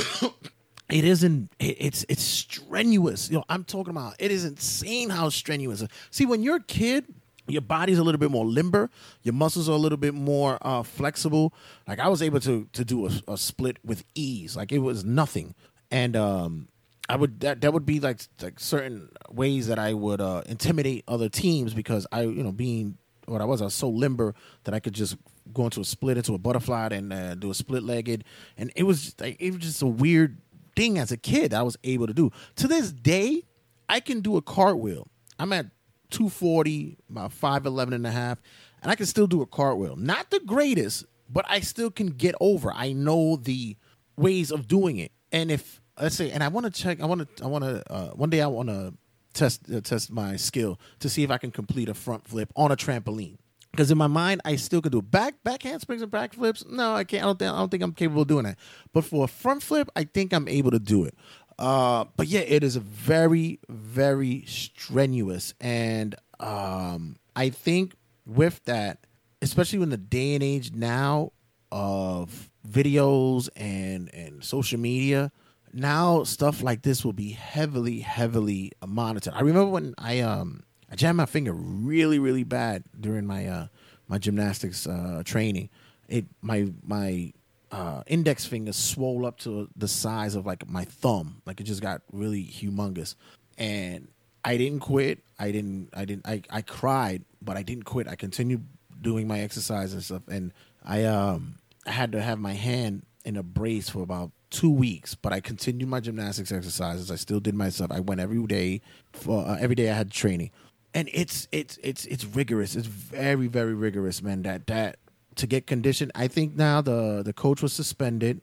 [0.89, 3.29] it isn't it- it's it's strenuous.
[3.29, 5.83] You know i'm talking about it is insane how strenuous.
[6.11, 7.05] See when you're a kid
[7.47, 8.89] your body's a little bit more limber
[9.23, 11.53] your muscles are a little bit more uh, flexible.
[11.87, 14.55] Like i was able to to do a, a split with ease.
[14.55, 15.55] Like it was nothing.
[15.91, 16.67] And um
[17.09, 21.03] i would that that would be like like certain ways that i would uh intimidate
[21.07, 23.61] other teams because i you know being what I was.
[23.61, 25.17] I was so limber that I could just
[25.53, 28.23] go into a split, into a butterfly, and uh, do a split legged,
[28.57, 30.37] and it was like it was just a weird
[30.75, 32.31] thing as a kid I was able to do.
[32.57, 33.43] To this day,
[33.87, 35.07] I can do a cartwheel.
[35.39, 35.67] I'm at
[36.11, 38.41] 240, about 5'11 and a half,
[38.81, 39.95] and I can still do a cartwheel.
[39.95, 42.71] Not the greatest, but I still can get over.
[42.73, 43.77] I know the
[44.15, 45.11] ways of doing it.
[45.31, 47.91] And if let's say, and I want to check, I want to, I want to,
[47.91, 48.93] uh, one day I want to
[49.33, 52.71] test uh, test my skill to see if I can complete a front flip on
[52.71, 53.37] a trampoline.
[53.71, 56.63] Because in my mind, I still could do back back handsprings and back flips.
[56.69, 57.23] No, I can't.
[57.23, 58.57] I don't think I don't think I'm capable of doing that.
[58.93, 61.15] But for a front flip, I think I'm able to do it.
[61.57, 67.95] Uh, but yeah, it is very very strenuous, and um, I think
[68.25, 69.05] with that,
[69.41, 71.31] especially in the day and age now
[71.71, 75.31] of videos and and social media,
[75.73, 79.33] now stuff like this will be heavily heavily monitored.
[79.33, 83.67] I remember when I um I jammed my finger really really bad during my uh
[84.07, 85.69] my gymnastics uh training.
[86.07, 87.33] It my my
[87.71, 91.41] uh index finger swole up to the size of like my thumb.
[91.45, 93.15] Like it just got really humongous.
[93.57, 94.07] And
[94.45, 95.19] I didn't quit.
[95.39, 98.07] I didn't I didn't I I cried, but I didn't quit.
[98.07, 98.65] I continued
[99.01, 100.53] doing my exercise and stuff and
[100.85, 105.15] I um I had to have my hand in a brace for about two weeks,
[105.15, 107.09] but I continued my gymnastics exercises.
[107.09, 107.91] I still did my stuff.
[107.91, 108.81] I went every day
[109.11, 110.51] for uh, every day I had training,
[110.93, 112.75] and it's it's it's it's rigorous.
[112.75, 114.43] It's very very rigorous, man.
[114.43, 114.99] That that
[115.35, 116.11] to get conditioned.
[116.13, 118.41] I think now the the coach was suspended.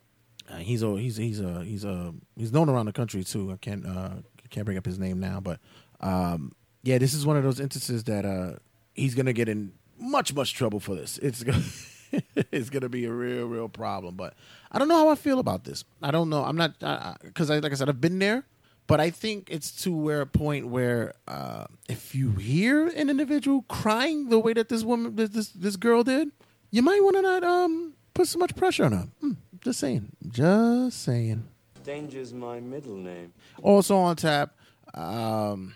[0.50, 3.52] Uh, he's a he's he's a he's a he's known around the country too.
[3.52, 4.10] I can't uh
[4.50, 5.60] can't bring up his name now, but
[6.00, 8.58] um yeah, this is one of those instances that uh
[8.94, 11.18] he's gonna get in much much trouble for this.
[11.18, 11.44] It's
[12.52, 14.16] it's gonna be a real, real problem.
[14.16, 14.34] But
[14.70, 15.84] I don't know how I feel about this.
[16.02, 16.44] I don't know.
[16.44, 16.78] I'm not
[17.22, 18.44] because I, like I said, I've been there,
[18.86, 23.62] but I think it's to where a point where uh, if you hear an individual
[23.68, 26.30] crying the way that this woman, this this, this girl did,
[26.70, 29.08] you might want to not um put so much pressure on her.
[29.20, 30.10] Hmm, just saying.
[30.28, 31.46] Just saying.
[31.84, 33.32] Danger's my middle name.
[33.62, 34.54] Also on tap,
[34.94, 35.74] um,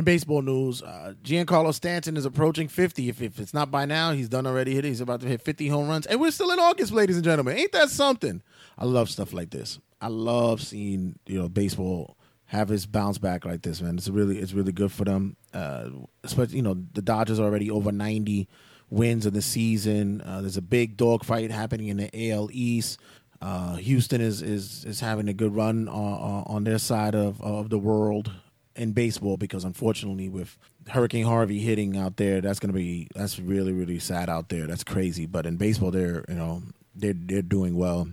[0.00, 3.08] in baseball news, uh, Giancarlo Stanton is approaching 50.
[3.08, 4.84] If, if it's not by now, he's done already hit.
[4.84, 6.06] He's about to hit 50 home runs.
[6.06, 7.56] And we're still in August, ladies and gentlemen.
[7.56, 8.42] Ain't that something?
[8.78, 9.78] I love stuff like this.
[10.00, 12.16] I love seeing, you know, baseball
[12.46, 13.96] have his bounce back like this, man.
[13.96, 15.36] It's really it's really good for them.
[15.52, 15.90] Uh,
[16.24, 18.48] especially, you know, the Dodgers are already over 90
[18.88, 20.22] wins in the season.
[20.22, 22.98] Uh, there's a big dogfight happening in the AL East.
[23.42, 27.68] Uh, Houston is, is is having a good run on, on their side of of
[27.68, 28.32] the world
[28.80, 30.56] in baseball because unfortunately with
[30.88, 34.66] Hurricane Harvey hitting out there, that's gonna be that's really really sad out there.
[34.66, 35.26] That's crazy.
[35.26, 36.62] But in baseball, they're you know
[36.94, 38.08] they're they're doing well,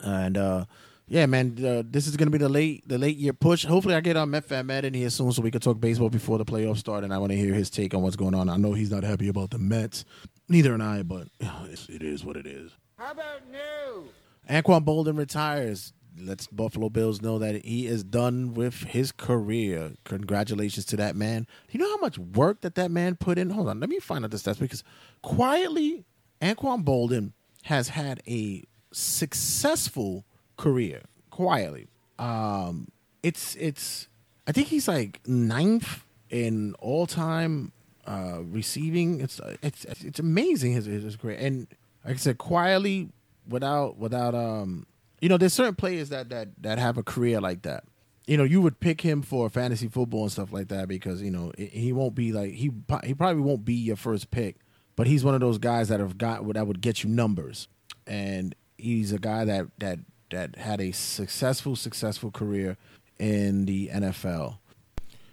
[0.00, 0.64] and uh,
[1.06, 3.64] yeah, man, uh, this is gonna be the late the late year push.
[3.64, 6.36] Hopefully, I get on Metfan Matt in here soon so we can talk baseball before
[6.36, 7.04] the playoffs start.
[7.04, 8.48] And I want to hear his take on what's going on.
[8.48, 10.04] I know he's not happy about the Mets,
[10.48, 11.28] neither am I, but
[11.70, 12.72] it's, it is what it is.
[12.96, 14.08] How about new?
[14.50, 15.92] Anquan Boldin retires.
[16.20, 19.92] Let's Buffalo Bills know that he is done with his career.
[20.04, 21.46] Congratulations to that man.
[21.70, 23.50] You know how much work that that man put in?
[23.50, 24.84] Hold on, let me find out the stats because
[25.22, 26.04] quietly,
[26.40, 27.32] Anquan Boldin
[27.64, 30.24] has had a successful
[30.56, 31.02] career.
[31.30, 31.88] Quietly,
[32.18, 32.88] um,
[33.22, 34.08] it's it's.
[34.46, 37.72] I think he's like ninth in all time
[38.06, 39.20] uh, receiving.
[39.20, 41.68] It's it's it's amazing his his career and
[42.04, 43.10] like I said, quietly
[43.46, 44.86] without without um
[45.20, 47.84] you know there's certain players that that that have a career like that.
[48.26, 51.30] You know you would pick him for fantasy football and stuff like that because you
[51.30, 52.70] know he won't be like he
[53.04, 54.56] he probably won't be your first pick
[54.98, 57.68] but he's one of those guys that have got that would get you numbers.
[58.04, 60.00] And he's a guy that that
[60.30, 62.76] that had a successful successful career
[63.16, 64.58] in the NFL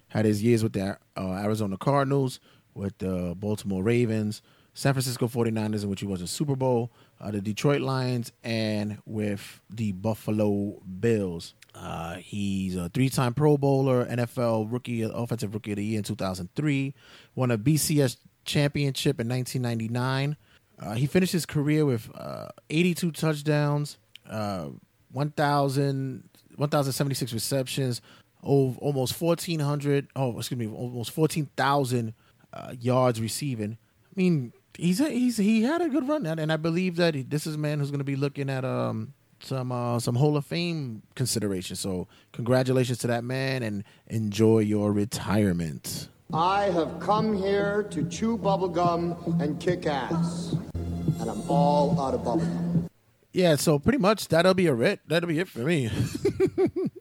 [0.10, 2.40] had his years with the uh, Arizona Cardinals
[2.76, 4.44] with the Baltimore Ravens
[4.76, 6.92] San Francisco 49ers in which he was a Super Bowl
[7.26, 11.56] uh, the Detroit Lions, and with the Buffalo Bills.
[11.74, 16.94] Uh, he's a three-time Pro Bowler, NFL Rookie, Offensive Rookie of the Year in 2003,
[17.34, 20.38] won a BCS championship in 1999.
[20.78, 23.98] Uh, he finished his career with uh, 82 touchdowns,
[24.30, 24.68] uh,
[25.12, 28.02] 1,000, 1,076 receptions,
[28.44, 32.14] over almost 1,400, oh, excuse me, almost 14,000
[32.54, 33.78] uh, yards receiving.
[34.04, 37.24] I mean, he's a, he's he had a good run, and I believe that he,
[37.24, 40.38] this is a man who's going to be looking at um some uh, some Hall
[40.38, 41.76] of Fame consideration.
[41.76, 46.10] So congratulations to that man, and enjoy your retirement.
[46.34, 52.22] I have come here to chew bubblegum and kick ass, and I'm all out of
[52.22, 52.90] bubblegum.
[53.32, 55.02] Yeah, so pretty much that'll be a it.
[55.08, 55.90] That'll be it for me.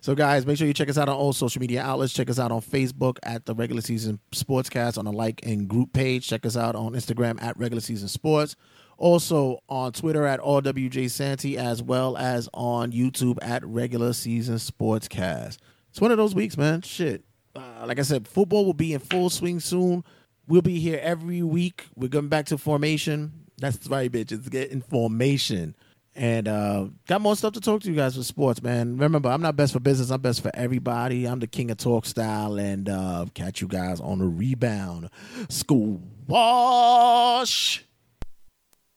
[0.00, 2.12] So, guys, make sure you check us out on all social media outlets.
[2.12, 5.92] Check us out on Facebook at the Regular Season Sportscast on the like and group
[5.92, 6.26] page.
[6.26, 8.56] Check us out on Instagram at Regular Season Sports.
[8.96, 15.58] Also on Twitter at RWJ Santy, as well as on YouTube at Regular Season Sportscast.
[15.90, 16.82] It's one of those weeks, man.
[16.82, 17.24] Shit.
[17.56, 20.04] Uh, like I said, football will be in full swing soon.
[20.46, 21.86] We'll be here every week.
[21.96, 23.32] We're going back to formation.
[23.58, 24.32] That's right, bitch.
[24.32, 25.76] It's getting formation.
[26.16, 28.96] And uh, got more stuff to talk to you guys with sports, man.
[28.98, 30.10] Remember, I'm not best for business.
[30.10, 31.26] I'm best for everybody.
[31.26, 35.10] I'm the king of talk style, and uh, catch you guys on the rebound.
[35.48, 37.84] School wash.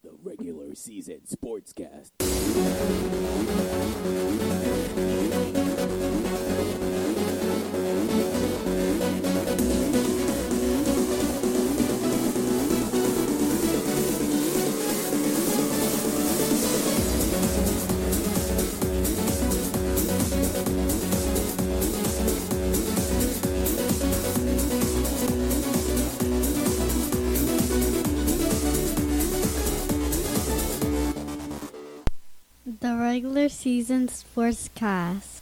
[0.03, 2.11] The regular season sportscast.
[32.67, 35.39] The regular season sportscast.